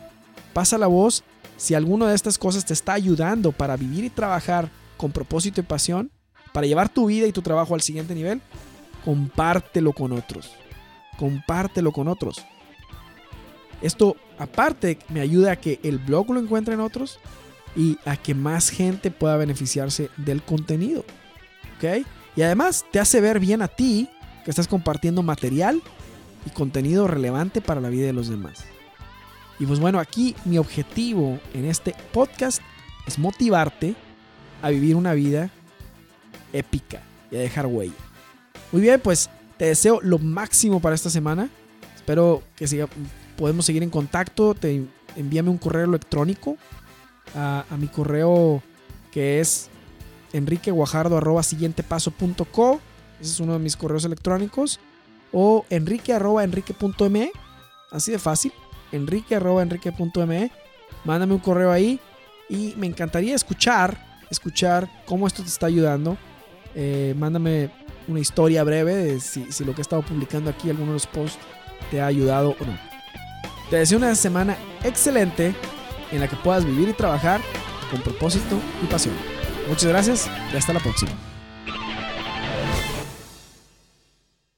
Pasa 0.54 0.78
la 0.78 0.86
voz. 0.86 1.22
Si 1.58 1.74
alguna 1.74 2.08
de 2.08 2.14
estas 2.14 2.38
cosas 2.38 2.64
te 2.64 2.72
está 2.72 2.94
ayudando 2.94 3.52
para 3.52 3.76
vivir 3.76 4.04
y 4.04 4.10
trabajar 4.10 4.70
con 4.96 5.12
propósito 5.12 5.60
y 5.60 5.64
pasión, 5.64 6.10
para 6.52 6.66
llevar 6.66 6.88
tu 6.88 7.06
vida 7.06 7.26
y 7.26 7.32
tu 7.32 7.42
trabajo 7.42 7.74
al 7.74 7.82
siguiente 7.82 8.14
nivel, 8.14 8.40
compártelo 9.04 9.92
con 9.92 10.12
otros. 10.12 10.52
Compártelo 11.18 11.92
con 11.92 12.08
otros. 12.08 12.44
Esto 13.82 14.16
aparte 14.38 14.98
me 15.08 15.20
ayuda 15.20 15.52
a 15.52 15.56
que 15.56 15.80
el 15.82 15.98
blog 15.98 16.30
lo 16.30 16.40
encuentren 16.40 16.80
otros 16.80 17.18
y 17.76 17.98
a 18.04 18.16
que 18.16 18.34
más 18.34 18.70
gente 18.70 19.10
pueda 19.10 19.36
beneficiarse 19.36 20.10
del 20.16 20.42
contenido. 20.42 21.04
¿Ok? 21.76 22.06
Y 22.36 22.42
además 22.42 22.84
te 22.90 23.00
hace 23.00 23.20
ver 23.20 23.40
bien 23.40 23.62
a 23.62 23.68
ti 23.68 24.08
que 24.44 24.50
estás 24.50 24.68
compartiendo 24.68 25.22
material 25.22 25.82
y 26.46 26.50
contenido 26.50 27.06
relevante 27.06 27.60
para 27.60 27.80
la 27.80 27.88
vida 27.88 28.06
de 28.06 28.12
los 28.12 28.28
demás. 28.28 28.64
Y 29.58 29.66
pues 29.66 29.80
bueno, 29.80 29.98
aquí 30.00 30.34
mi 30.44 30.58
objetivo 30.58 31.38
en 31.52 31.64
este 31.64 31.94
podcast 32.12 32.60
es 33.06 33.18
motivarte 33.18 33.94
a 34.62 34.70
vivir 34.70 34.96
una 34.96 35.12
vida 35.14 35.50
épica 36.52 37.02
y 37.30 37.36
a 37.36 37.40
dejar 37.40 37.66
huella. 37.66 37.92
Muy 38.72 38.82
bien, 38.82 39.00
pues 39.00 39.30
te 39.56 39.66
deseo 39.66 40.00
lo 40.00 40.18
máximo 40.18 40.80
para 40.80 40.94
esta 40.94 41.10
semana. 41.10 41.50
Espero 41.94 42.42
que 42.56 42.66
siga, 42.66 42.88
podemos 43.36 43.66
seguir 43.66 43.82
en 43.82 43.90
contacto. 43.90 44.54
Te 44.54 44.86
envíame 45.16 45.50
un 45.50 45.58
correo 45.58 45.84
electrónico 45.84 46.56
a, 47.34 47.66
mi 47.78 47.88
correo 47.88 48.62
que 49.12 49.40
es 49.40 49.68
enriqueguajardo.siguientepaso.co. 50.32 52.80
Ese 53.20 53.30
es 53.30 53.40
uno 53.40 53.52
de 53.54 53.58
mis 53.60 53.76
correos 53.76 54.04
electrónicos. 54.04 54.80
O 55.32 55.64
enrique.enrique.me. 55.70 57.32
Así 57.90 58.12
de 58.12 58.18
fácil. 58.18 58.52
Enrique.enrique.me. 58.94 60.50
Mándame 61.04 61.34
un 61.34 61.40
correo 61.40 61.70
ahí. 61.70 62.00
Y 62.48 62.74
me 62.76 62.86
encantaría 62.86 63.34
escuchar, 63.34 63.96
escuchar 64.30 64.88
cómo 65.06 65.26
esto 65.26 65.42
te 65.42 65.48
está 65.48 65.66
ayudando. 65.66 66.16
Eh, 66.74 67.14
mándame 67.16 67.70
una 68.08 68.20
historia 68.20 68.64
breve 68.64 68.94
de 68.94 69.20
si, 69.20 69.50
si 69.50 69.64
lo 69.64 69.74
que 69.74 69.80
he 69.80 69.82
estado 69.82 70.02
publicando 70.02 70.50
aquí, 70.50 70.68
alguno 70.68 70.88
de 70.88 70.94
los 70.94 71.06
posts, 71.06 71.38
te 71.90 72.00
ha 72.00 72.06
ayudado 72.06 72.56
o 72.60 72.64
no. 72.64 72.78
Te 73.70 73.76
deseo 73.76 73.98
una 73.98 74.14
semana 74.14 74.56
excelente 74.82 75.54
en 76.12 76.20
la 76.20 76.28
que 76.28 76.36
puedas 76.36 76.64
vivir 76.64 76.88
y 76.88 76.92
trabajar 76.92 77.40
con 77.90 78.00
propósito 78.02 78.58
y 78.82 78.86
pasión. 78.86 79.14
Muchas 79.68 79.88
gracias 79.88 80.30
y 80.52 80.56
hasta 80.56 80.72
la 80.72 80.80
próxima. 80.80 81.12